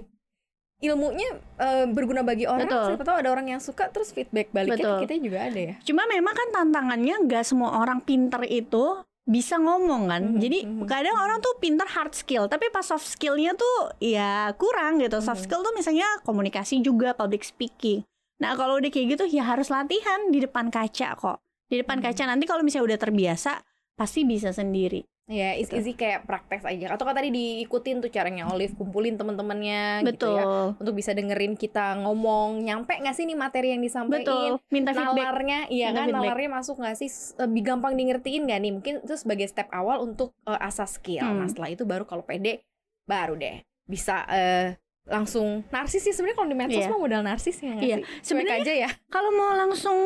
ilmunya 0.81 1.41
eh, 1.57 1.87
berguna 1.89 2.21
bagi 2.21 2.45
orang. 2.45 2.69
Betul. 2.69 2.85
Siapa 2.93 3.05
tahu 3.05 3.17
ada 3.25 3.31
orang 3.33 3.47
yang 3.57 3.61
suka 3.63 3.89
terus 3.89 4.13
feedback 4.13 4.53
baliknya 4.53 4.77
Betul. 4.77 4.97
ke 5.01 5.03
kita 5.09 5.15
juga 5.25 5.39
ada 5.49 5.61
ya. 5.61 5.75
Cuma 5.83 6.05
memang 6.05 6.35
kan 6.37 6.49
tantangannya 6.53 7.15
nggak 7.25 7.45
semua 7.49 7.81
orang 7.81 8.05
pinter 8.05 8.45
itu 8.45 9.01
bisa 9.27 9.59
ngomong 9.59 10.07
kan. 10.07 10.23
Mhm, 10.23 10.39
Jadi 10.39 10.59
mhm. 10.63 10.87
kadang 10.87 11.17
orang 11.19 11.43
tuh 11.43 11.59
pinter 11.59 11.89
hard 11.89 12.15
skill, 12.15 12.47
tapi 12.47 12.71
pas 12.71 12.87
soft 12.87 13.09
skillnya 13.09 13.59
tuh 13.59 13.91
ya 13.99 14.55
kurang 14.55 15.03
gitu. 15.03 15.19
Soft 15.19 15.43
Mhm. 15.43 15.47
skill 15.51 15.61
tuh 15.67 15.75
misalnya 15.75 16.07
komunikasi 16.23 16.79
juga, 16.85 17.17
public 17.17 17.43
speaking. 17.43 18.07
Nah 18.39 18.55
kalau 18.55 18.79
udah 18.79 18.93
kayak 18.93 19.17
gitu 19.17 19.25
ya 19.27 19.49
harus 19.49 19.73
latihan 19.73 20.29
di 20.31 20.45
depan 20.45 20.69
kaca 20.71 21.17
kok. 21.17 21.41
Di 21.67 21.83
depan 21.83 21.99
Mhm. 21.99 22.05
kaca 22.05 22.23
nanti 22.29 22.45
kalau 22.47 22.63
misalnya 22.63 22.95
udah 22.95 23.01
terbiasa 23.01 23.53
pasti 23.97 24.23
bisa 24.29 24.53
sendiri. 24.53 25.03
Ya, 25.27 25.53
it's 25.53 25.67
Gitu. 25.67 25.83
easy 25.83 25.93
kayak 25.93 26.23
praktek 26.23 26.63
aja. 26.63 26.87
Atau 26.89 27.03
kan 27.03 27.11
tadi 27.13 27.29
diikutin 27.29 27.99
tuh 27.99 28.07
caranya 28.09 28.47
Olive 28.47 28.73
kumpulin 28.73 29.19
teman-temannya 29.19 30.07
gitu 30.07 30.31
ya. 30.31 30.45
Untuk 30.73 30.95
bisa 30.95 31.11
dengerin 31.11 31.55
kita 31.55 31.99
ngomong, 31.99 32.63
nyampe 32.63 32.95
nggak 32.95 33.11
sih 33.13 33.25
nih 33.25 33.35
materi 33.35 33.75
yang 33.75 33.83
disampaikan? 33.83 34.23
Betul. 34.23 34.53
Minta 34.71 34.91
feedback. 34.93 35.19
nalarnya 35.19 35.59
iya 35.67 35.91
Minta 35.91 35.99
kan 35.99 36.07
feedback. 36.07 36.23
nalarnya 36.23 36.51
masuk 36.53 36.77
nggak 36.79 36.97
sih 36.97 37.11
lebih 37.37 37.63
gampang 37.65 37.93
di 37.93 38.03
ngertiin 38.07 38.43
nggak 38.45 38.61
nih 38.61 38.73
mungkin 38.73 38.95
itu 39.01 39.15
sebagai 39.17 39.47
step 39.47 39.67
awal 39.69 39.99
untuk 40.01 40.31
eh, 40.45 40.61
asas 40.61 40.95
skill 40.95 41.27
Hmm. 41.27 41.39
nah 41.39 41.47
setelah 41.47 41.71
itu 41.71 41.83
baru 41.83 42.05
kalau 42.05 42.23
pede 42.23 42.63
baru 43.03 43.35
deh 43.35 43.59
bisa 43.85 44.23
eh, 44.29 44.79
langsung 45.05 45.67
narsis 45.69 46.01
sih 46.01 46.13
sebenarnya 46.13 46.37
kalau 46.37 46.49
di 46.49 46.57
medsos 46.57 46.79
Iya. 46.81 46.89
mah 46.89 47.01
modal 47.01 47.23
narsis 47.23 47.57
ya 47.59 47.75
Iya. 47.75 47.97
Cuek 47.99 48.23
Sebenarnya 48.23 48.59
aja 48.61 48.73
ya 48.77 48.91
Kalau 49.07 49.31
mau 49.33 49.55
langsung 49.57 49.99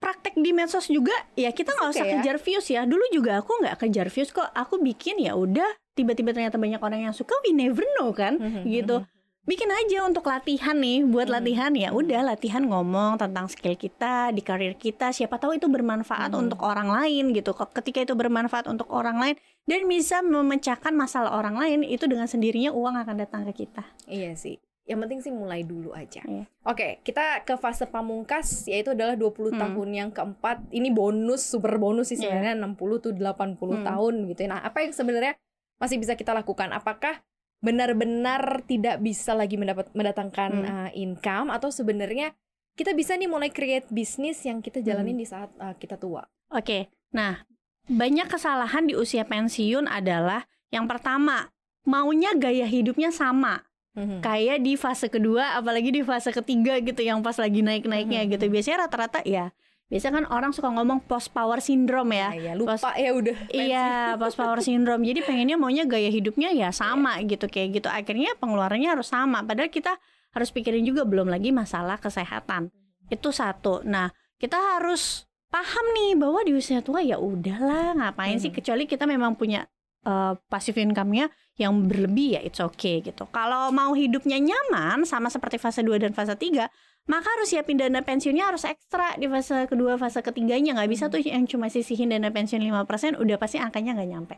praktek 0.00 0.34
di 0.34 0.50
medsos 0.50 0.88
juga, 0.88 1.12
ya 1.36 1.52
kita 1.52 1.70
nggak 1.70 1.90
usah 1.92 2.02
Oke 2.02 2.08
ya. 2.08 2.14
kejar 2.18 2.36
views 2.40 2.66
ya. 2.66 2.82
Dulu 2.82 3.04
juga 3.12 3.38
aku 3.38 3.52
nggak 3.60 3.76
kejar 3.78 4.08
views 4.08 4.32
kok. 4.32 4.48
Aku 4.50 4.80
bikin 4.80 5.20
ya 5.20 5.36
udah. 5.36 5.68
Tiba-tiba 5.92 6.32
ternyata 6.32 6.56
banyak 6.56 6.80
orang 6.80 7.04
yang 7.04 7.14
suka. 7.14 7.36
We 7.44 7.52
never 7.52 7.84
know 7.94 8.10
kan, 8.10 8.40
Hmm, 8.40 8.64
gitu. 8.64 9.04
Bikin 9.40 9.66
aja 9.66 10.04
untuk 10.04 10.24
latihan 10.24 10.76
nih, 10.76 11.04
buat 11.04 11.26
Hmm. 11.26 11.36
latihan 11.40 11.72
ya. 11.72 11.90
Udah 11.90 12.22
latihan 12.22 12.60
ngomong 12.62 13.16
tentang 13.16 13.48
skill 13.48 13.74
kita 13.74 14.30
di 14.30 14.40
karir 14.40 14.76
kita. 14.76 15.10
Siapa 15.10 15.36
tahu 15.36 15.56
itu 15.56 15.66
bermanfaat 15.66 16.32
Hmm. 16.32 16.44
untuk 16.46 16.60
orang 16.60 16.88
lain 16.88 17.32
gitu. 17.32 17.52
Kok 17.52 17.72
Ketika 17.72 18.00
itu 18.00 18.12
bermanfaat 18.14 18.64
untuk 18.66 18.88
orang 18.88 19.16
lain 19.16 19.36
dan 19.64 19.84
bisa 19.84 20.20
memecahkan 20.20 20.92
masalah 20.92 21.34
orang 21.34 21.56
lain, 21.56 21.80
itu 21.82 22.04
dengan 22.04 22.24
sendirinya 22.24 22.70
uang 22.70 22.96
akan 22.96 23.16
datang 23.18 23.42
ke 23.48 23.64
kita. 23.64 23.84
iya 24.06 24.32
sih 24.32 24.56
yang 24.90 24.98
penting 24.98 25.22
sih 25.22 25.30
mulai 25.30 25.62
dulu 25.62 25.94
aja 25.94 26.18
Iya. 26.20 26.44
oke 26.66 26.98
kita 27.00 27.46
ke 27.46 27.54
fase 27.54 27.86
pamungkas 27.86 28.66
yaitu 28.66 28.90
adalah 28.90 29.14
20 29.14 29.54
Hmm. 29.54 29.60
tahun 29.62 29.88
yang 29.94 30.10
keempat 30.10 30.66
ini 30.70 30.90
bonus 30.90 31.46
super 31.46 31.78
bonus 31.78 32.10
sih 32.10 32.18
Iya. 32.18 32.26
sebenarnya 32.26 32.54
60 32.58 32.98
tuh 32.98 33.14
80 33.14 33.78
Hmm. 33.78 33.86
tahun 33.86 34.14
gitu 34.26 34.40
ya. 34.44 34.48
nah 34.50 34.60
apa 34.60 34.82
yang 34.82 34.90
sebenarnya 34.90 35.38
masih 35.78 35.96
bisa 35.96 36.12
kita 36.12 36.34
lakukan 36.34 36.68
apakah 36.70 37.22
benar-benar 37.60 38.66
tidak 38.66 38.98
bisa 38.98 39.30
lagi 39.32 39.54
mendapat 39.54 39.86
mendatangkan 39.94 40.50
Hmm. 40.52 40.66
uh, 40.66 40.90
income 40.92 41.48
atau 41.48 41.70
sebenarnya 41.70 42.34
kita 42.74 42.90
bisa 42.92 43.14
nih 43.14 43.28
mulai 43.28 43.48
create 43.48 43.86
bisnis 43.88 44.42
yang 44.42 44.58
kita 44.58 44.80
jalanin 44.80 45.14
Hmm. 45.14 45.22
di 45.22 45.26
saat 45.28 45.50
uh, 45.56 45.76
kita 45.76 45.94
tua. 45.94 46.24
Oke, 46.50 46.90
nah 47.12 47.46
banyak 47.86 48.26
kesalahan 48.26 48.84
di 48.84 48.98
usia 48.98 49.22
pensiun 49.22 49.86
adalah 49.86 50.44
yang 50.68 50.84
pertama 50.84 51.52
maunya 51.82 52.34
gaya 52.34 52.64
hidupnya 52.64 53.08
sama 53.08 53.64
Mhm. 53.90 54.22
kayak 54.22 54.62
di 54.62 54.78
fase 54.78 55.10
kedua, 55.10 55.58
apalagi 55.58 55.90
di 55.90 56.02
fase 56.02 56.30
ketiga 56.30 56.78
gitu 56.78 57.02
yang 57.02 57.20
pas 57.20 57.34
lagi 57.34 57.58
naik-naiknya 57.58 58.22
Mhm. 58.24 58.28
gitu. 58.32 58.44
Biasanya 58.46 58.86
rata-rata 58.86 59.20
ya, 59.26 59.50
biasanya 59.86 60.22
kan 60.22 60.26
orang 60.30 60.50
suka 60.54 60.70
ngomong 60.70 61.02
post 61.02 61.34
power 61.34 61.58
syndrome 61.58 62.14
ya. 62.14 62.30
Ya, 62.30 62.40
ya, 62.40 62.52
lupa 62.54 62.78
ya 62.94 63.10
udah. 63.10 63.36
Iya, 63.50 63.88
post 64.14 64.38
power 64.38 64.62
syndrome. 64.62 65.02
Jadi 65.02 65.26
pengennya 65.26 65.58
maunya 65.58 65.82
gaya 65.84 66.06
hidupnya 66.06 66.54
ya 66.54 66.70
sama 66.70 67.18
gitu 67.26 67.50
kayak 67.50 67.82
gitu. 67.82 67.88
Akhirnya 67.90 68.38
pengeluarannya 68.38 68.94
harus 68.94 69.10
sama. 69.10 69.42
Padahal 69.42 69.68
kita 69.68 69.98
harus 70.30 70.54
pikirin 70.54 70.86
juga 70.86 71.02
belum 71.02 71.26
lagi 71.26 71.50
masalah 71.50 71.98
kesehatan. 71.98 72.70
Itu 73.10 73.34
satu. 73.34 73.82
Nah, 73.82 74.14
kita 74.38 74.54
harus 74.78 75.26
paham 75.50 75.82
nih 75.90 76.14
bahwa 76.14 76.46
di 76.46 76.54
usia 76.54 76.78
tua 76.78 77.02
ya 77.02 77.18
udahlah 77.18 77.98
ngapain 77.98 78.38
sih 78.38 78.54
Mhm. 78.54 78.56
kecuali 78.62 78.86
kita 78.86 79.02
memang 79.02 79.34
punya 79.34 79.66
uh, 80.06 80.36
passive 80.48 80.78
income-nya 80.80 81.28
yang 81.60 81.88
berlebih 81.88 82.38
ya 82.38 82.40
it's 82.40 82.60
okay 82.60 83.04
gitu. 83.04 83.28
Kalau 83.32 83.68
mau 83.74 83.92
hidupnya 83.92 84.40
nyaman 84.40 85.04
sama 85.04 85.28
seperti 85.28 85.60
fase 85.60 85.84
2 85.84 86.00
dan 86.00 86.12
fase 86.16 86.32
3, 86.36 86.68
maka 87.08 87.28
harus 87.36 87.50
siapin 87.52 87.76
dana 87.80 88.00
pensiunnya 88.04 88.48
harus 88.48 88.64
ekstra 88.64 89.16
di 89.16 89.26
fase 89.26 89.66
kedua, 89.68 89.96
fase 90.00 90.20
ketiganya 90.22 90.76
nggak 90.76 90.90
bisa 90.90 91.08
tuh 91.08 91.20
yang 91.20 91.44
cuma 91.44 91.68
sisihin 91.68 92.12
dana 92.12 92.30
pensiun 92.32 92.60
5% 92.62 93.18
udah 93.20 93.36
pasti 93.40 93.56
angkanya 93.60 93.96
nggak 93.98 94.10
nyampe 94.10 94.36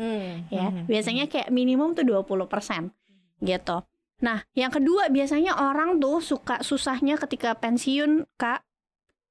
Hmm. 0.00 0.48
ya. 0.48 0.72
Mhm. 0.72 0.88
Biasanya 0.88 1.28
kayak 1.28 1.52
minimum 1.52 1.92
tuh 1.92 2.08
20% 2.08 2.96
gitu. 3.44 3.84
Nah, 4.20 4.44
yang 4.56 4.72
kedua 4.72 5.12
biasanya 5.12 5.56
orang 5.60 6.00
tuh 6.00 6.24
suka 6.24 6.60
susahnya 6.64 7.20
ketika 7.20 7.56
pensiun, 7.56 8.24
Kak. 8.40 8.64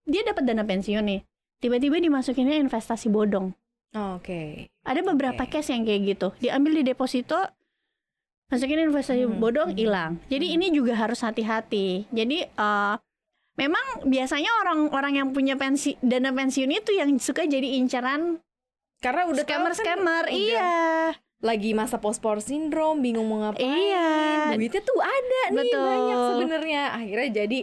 Dia 0.06 0.22
dapat 0.26 0.46
dana 0.46 0.66
pensiun 0.66 1.06
nih. 1.06 1.22
Tiba-tiba 1.62 1.98
dimasukinnya 2.02 2.58
investasi 2.58 3.10
bodong. 3.10 3.54
Oh, 3.90 4.22
Oke. 4.22 4.70
Ada 4.86 5.02
beberapa 5.02 5.44
Oke. 5.44 5.58
case 5.58 5.74
yang 5.74 5.82
kayak 5.82 6.02
gitu. 6.06 6.28
Diambil 6.38 6.82
di 6.82 6.84
deposito, 6.86 7.42
masukin 8.48 8.86
investasi 8.86 9.26
Hmm, 9.26 9.42
bodong, 9.42 9.74
hmm, 9.74 9.78
hilang. 9.78 10.12
Jadi 10.30 10.46
hmm. 10.50 10.56
ini 10.62 10.66
juga 10.70 10.94
harus 10.94 11.22
hati-hati. 11.22 12.06
Jadi 12.10 12.46
eh, 12.46 12.96
memang 13.58 13.86
biasanya 14.06 14.52
orang-orang 14.62 15.14
yang 15.18 15.28
punya 15.34 15.58
pensi 15.58 15.98
dana 16.00 16.30
pensiun 16.30 16.70
itu 16.70 16.94
yang 16.94 17.10
suka 17.18 17.44
jadi 17.44 17.76
incaran 17.76 18.38
Karena 19.00 19.26
udah 19.26 19.42
tahu 19.42 19.48
kan 19.48 19.74
scammer-scammer. 19.74 20.24
udah 20.28 20.36
Iya. 20.36 20.72
Lagi 21.40 21.72
masa 21.72 22.04
post 22.04 22.20
power 22.20 22.44
syndrome, 22.44 23.00
bingung 23.00 23.24
mau 23.26 23.40
ngapain. 23.40 23.64
Iya. 23.64 24.08
Duitnya 24.54 24.82
tuh 24.84 25.00
ada 25.00 25.42
nih 25.50 25.56
Betul. 25.56 25.86
banyak 25.88 26.18
sebenarnya. 26.28 26.84
Akhirnya 26.94 27.30
jadi 27.32 27.60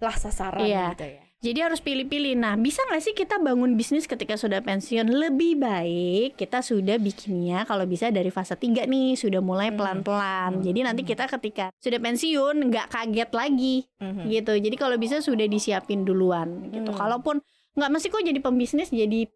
lah 0.00 0.16
sasaran 0.16 0.64
Iya. 0.64 0.96
gitu 0.96 1.06
ya. 1.06 1.25
Jadi 1.46 1.62
harus 1.62 1.78
pilih-pilih. 1.78 2.34
Nah, 2.34 2.58
bisa 2.58 2.82
nggak 2.82 2.98
sih 3.00 3.14
kita 3.14 3.38
bangun 3.38 3.78
bisnis 3.78 4.04
ketika 4.04 4.34
sudah 4.34 4.58
pensiun? 4.58 5.06
Lebih 5.06 5.54
baik 5.56 6.34
kita 6.34 6.58
sudah 6.58 6.98
bikinnya 6.98 7.62
kalau 7.62 7.86
bisa 7.86 8.10
dari 8.10 8.28
fase 8.28 8.52
3 8.52 8.82
nih, 8.84 9.14
sudah 9.14 9.38
mulai 9.38 9.70
Hmm. 9.70 9.78
pelan-pelan. 9.78 10.58
Hmm. 10.58 10.64
Jadi 10.66 10.80
nanti 10.82 11.02
Hmm. 11.02 11.10
kita 11.14 11.24
ketika 11.30 11.70
sudah 11.78 12.02
pensiun 12.02 12.66
nggak 12.66 12.86
kaget 12.90 13.30
lagi 13.30 13.76
Mhm. 14.02 14.22
gitu. 14.26 14.52
Jadi 14.58 14.74
kalau 14.74 14.98
bisa 14.98 15.22
sudah 15.22 15.46
disiapin 15.46 16.02
duluan 16.02 16.66
gitu. 16.68 16.90
Hmm. 16.90 16.98
Kalaupun 16.98 17.38
nggak 17.72 17.90
mesti 17.92 18.06
kok 18.08 18.26
jadi 18.26 18.40
pembisnis, 18.40 18.90
jadi 18.90 19.30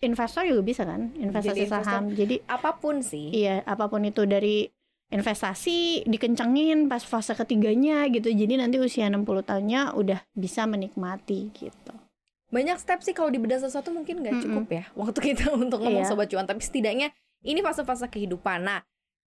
investor 0.00 0.42
juga 0.42 0.62
bisa 0.64 0.82
kan? 0.82 1.14
Investasi 1.14 1.46
Jadi 1.48 1.60
investor. 1.62 1.86
saham. 1.86 2.04
Jadi 2.10 2.36
Apa 2.44 2.74
pun 2.74 2.98
sih. 3.00 3.30
iya, 3.30 3.62
apa 3.62 3.86
pun 3.86 4.02
itu 4.02 4.26
dari 4.26 4.66
investasi 5.12 6.08
dikencengin 6.08 6.88
pas 6.88 7.04
fase 7.04 7.36
ketiganya 7.36 8.08
gitu. 8.08 8.26
Jadi 8.26 8.56
nanti 8.56 8.80
usia 8.80 9.06
60 9.06 9.22
tahunnya 9.44 9.92
udah 9.92 10.24
bisa 10.32 10.64
menikmati 10.64 11.52
gitu. 11.52 11.92
Banyak 12.48 12.76
step 12.76 13.00
sih 13.00 13.12
kalau 13.12 13.28
dibedah 13.28 13.60
sesuatu 13.60 13.88
mungkin 13.88 14.20
nggak 14.20 14.44
cukup 14.44 14.66
ya 14.68 14.84
waktu 14.92 15.32
kita 15.32 15.52
untuk 15.62 15.80
ngomong 15.80 16.04
Iya. 16.04 16.10
sobat 16.10 16.28
cuan. 16.28 16.44
Tapi 16.44 16.60
setidaknya 16.60 17.12
ini 17.44 17.60
fase-fase 17.60 18.08
kehidupan. 18.08 18.64
Nah, 18.64 18.80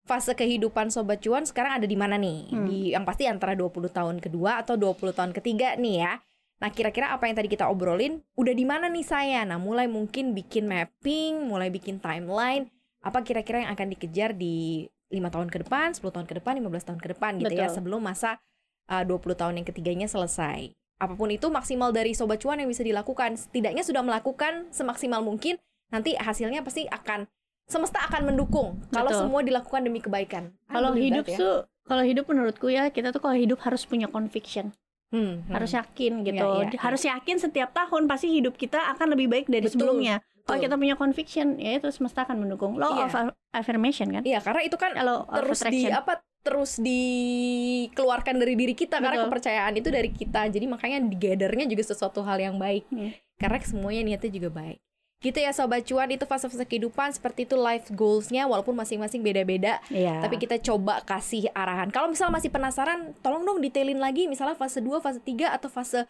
fase 0.05 0.33
kehidupan 0.33 0.88
sobat 0.88 1.20
cuan 1.20 1.44
sekarang 1.44 1.81
ada 1.81 1.87
di 1.88 1.97
mana 1.97 2.16
nih? 2.16 2.40
Hmm. 2.49 2.64
Di 2.64 2.79
yang 2.92 3.05
pasti 3.05 3.25
antara 3.25 3.53
20 3.53 3.88
tahun 3.88 4.16
kedua 4.20 4.61
atau 4.61 4.77
20 4.77 5.12
tahun 5.12 5.33
ketiga 5.33 5.77
nih 5.77 5.97
ya. 6.01 6.12
Nah, 6.55 6.70
kira-kira 6.70 7.11
apa 7.12 7.27
yang 7.27 7.37
tadi 7.37 7.49
kita 7.51 7.66
obrolin 7.66 8.25
udah 8.37 8.55
di 8.55 8.64
mana 8.64 8.88
nih 8.88 9.05
saya? 9.05 9.42
Nah, 9.44 9.61
mulai 9.61 9.85
mungkin 9.85 10.33
bikin 10.33 10.64
mapping, 10.64 11.44
mulai 11.44 11.68
bikin 11.68 11.99
timeline. 11.99 12.70
Apa 13.05 13.20
kira-kira 13.20 13.64
yang 13.66 13.73
akan 13.73 13.88
dikejar 13.92 14.33
di 14.33 14.88
lima 15.14 15.31
tahun 15.31 15.48
ke 15.48 15.62
depan, 15.62 15.94
10 15.94 16.03
tahun 16.11 16.27
ke 16.27 16.35
depan, 16.42 16.59
15 16.59 16.88
tahun 16.90 17.00
ke 17.00 17.09
depan 17.14 17.33
gitu 17.38 17.55
ya 17.55 17.70
Betul. 17.70 17.77
sebelum 17.79 18.00
masa 18.03 18.42
uh, 18.90 19.07
20 19.07 19.38
tahun 19.38 19.55
yang 19.62 19.66
ketiganya 19.66 20.09
selesai. 20.11 20.74
Apa 20.98 21.14
pun 21.14 21.31
itu 21.31 21.46
maksimal 21.50 21.94
dari 21.94 22.14
sobat 22.14 22.42
cuan 22.42 22.59
yang 22.59 22.70
bisa 22.70 22.83
dilakukan. 22.83 23.38
Setidaknya 23.38 23.83
sudah 23.87 24.03
melakukan 24.03 24.70
semaksimal 24.74 25.22
mungkin. 25.22 25.59
Nanti 25.90 26.18
hasilnya 26.18 26.66
pasti 26.66 26.90
akan 26.90 27.31
semesta 27.64 28.03
akan 28.05 28.35
mendukung 28.35 28.83
kalau 28.92 29.11
Betul. 29.11 29.20
semua 29.24 29.40
dilakukan 29.46 29.81
demi 29.87 30.00
kebaikan. 30.03 30.53
Kalau 30.68 30.92
hidup 30.92 31.24
ya. 31.24 31.38
tuh, 31.38 31.57
kalau 31.87 32.05
hidup 32.05 32.24
menurutku 32.29 32.68
ya 32.68 32.92
kita 32.92 33.14
tuh 33.14 33.20
kalau 33.24 33.37
hidup 33.37 33.61
harus 33.64 33.85
punya 33.88 34.09
conviction, 34.11 34.74
Hmm, 35.14 35.46
hmm. 35.46 35.53
harus 35.55 35.70
yakin 35.70 36.27
gitu, 36.27 36.42
Iya, 36.42 36.74
iya, 36.74 36.81
harus 36.83 37.03
yakin 37.07 37.37
setiap 37.38 37.70
tahun 37.70 38.11
pasti 38.11 38.35
hidup 38.35 38.59
kita 38.59 38.83
akan 38.98 39.14
lebih 39.14 39.31
baik 39.31 39.46
dari 39.46 39.70
Betul, 39.70 39.79
sebelumnya. 39.79 40.18
Kalau 40.44 40.61
betul. 40.61 40.64
kita 40.68 40.76
punya 40.76 40.94
conviction, 40.94 41.46
ya 41.57 41.80
itu 41.80 41.88
semesta 41.88 42.28
akan 42.28 42.37
mendukung. 42.44 42.76
Law 42.76 43.00
Iya. 43.00 43.09
of 43.09 43.12
affirmation 43.50 44.12
kan? 44.12 44.22
Iya, 44.22 44.44
karena 44.44 44.61
itu 44.61 44.76
kan 44.76 44.92
Law 44.92 45.24
of 45.24 45.40
terus 45.40 45.61
di 45.64 45.88
apa 45.88 46.20
terus 46.44 46.76
dikeluarkan 46.76 48.37
dari 48.37 48.52
diri 48.52 48.76
kita 48.76 49.00
karena 49.00 49.24
Betul. 49.24 49.28
kepercayaan 49.33 49.72
itu 49.74 49.88
dari 49.88 50.11
kita. 50.12 50.44
Jadi 50.46 50.66
makanya 50.68 51.00
di 51.00 51.16
gathernya 51.16 51.64
juga 51.64 51.83
sesuatu 51.83 52.20
hal 52.20 52.37
yang 52.37 52.57
baik. 52.61 52.85
Hmm. 52.92 53.16
Karena 53.40 53.57
semuanya 53.64 54.02
niatnya 54.04 54.28
juga 54.28 54.52
baik. 54.52 54.76
Gitu 55.24 55.40
ya 55.40 55.57
sobat 55.57 55.88
cuan 55.88 56.12
itu 56.12 56.28
fase-fase 56.28 56.68
kehidupan 56.68 57.16
seperti 57.16 57.48
itu 57.48 57.57
life 57.57 57.88
goalsnya 57.88 58.44
walaupun 58.44 58.76
masing-masing 58.76 59.24
beda-beda 59.24 59.80
Iya. 59.88 60.20
tapi 60.20 60.37
kita 60.37 60.61
coba 60.61 61.00
kasih 61.00 61.48
arahan. 61.57 61.88
Kalau 61.88 62.12
misalnya 62.12 62.37
masih 62.37 62.52
penasaran, 62.52 63.16
tolong 63.24 63.40
dong 63.40 63.64
detailin 63.64 63.96
lagi 63.96 64.28
misalnya 64.28 64.52
fase 64.52 64.85
2, 64.85 65.00
fase 65.00 65.24
3 65.24 65.48
atau 65.48 65.72
fase 65.72 66.04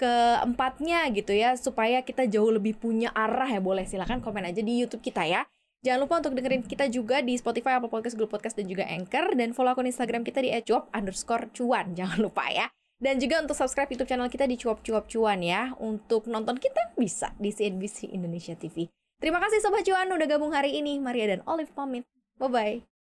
keempatnya 0.00 1.04
gitu 1.12 1.36
ya 1.36 1.52
supaya 1.60 2.00
kita 2.00 2.24
jauh 2.24 2.48
lebih 2.48 2.80
punya 2.80 3.12
arah 3.12 3.52
ya 3.52 3.60
boleh 3.60 3.84
silakan 3.84 4.24
komen 4.24 4.48
aja 4.48 4.64
di 4.64 4.80
YouTube 4.80 5.04
kita 5.04 5.28
ya. 5.28 5.44
Jangan 5.80 6.00
lupa 6.04 6.14
untuk 6.20 6.36
dengerin 6.36 6.64
kita 6.64 6.92
juga 6.92 7.24
di 7.24 7.36
Spotify, 7.40 7.80
Apple 7.80 7.88
Podcast, 7.88 8.16
Google 8.16 8.32
Podcast, 8.32 8.56
dan 8.56 8.68
juga 8.68 8.84
Anchor. 8.84 9.32
Dan 9.32 9.56
follow 9.56 9.72
akun 9.72 9.88
Instagram 9.88 10.24
kita 10.24 10.44
di 10.44 10.52
@cuap 10.64 10.92
underscore 10.92 11.48
cuan. 11.56 11.92
Jangan 11.98 12.20
lupa 12.20 12.48
ya. 12.52 12.68
Dan 13.00 13.16
juga 13.16 13.40
untuk 13.40 13.56
subscribe 13.56 13.88
YouTube 13.88 14.12
channel 14.12 14.28
kita 14.28 14.44
di 14.44 14.60
Cuap 14.60 14.84
Cuap 14.84 15.08
Cuan 15.08 15.40
ya. 15.40 15.72
Untuk 15.80 16.28
nonton 16.28 16.60
kita 16.60 16.92
bisa 17.00 17.32
di 17.40 17.48
CNBC 17.48 18.12
Indonesia 18.12 18.52
TV. 18.52 18.92
Terima 19.16 19.40
kasih 19.40 19.64
Sobat 19.64 19.88
Cuan 19.88 20.12
udah 20.12 20.28
gabung 20.28 20.52
hari 20.52 20.76
ini. 20.76 21.00
Maria 21.00 21.32
dan 21.32 21.40
Olive 21.48 21.72
pamit. 21.72 22.04
Bye-bye. 22.36 22.99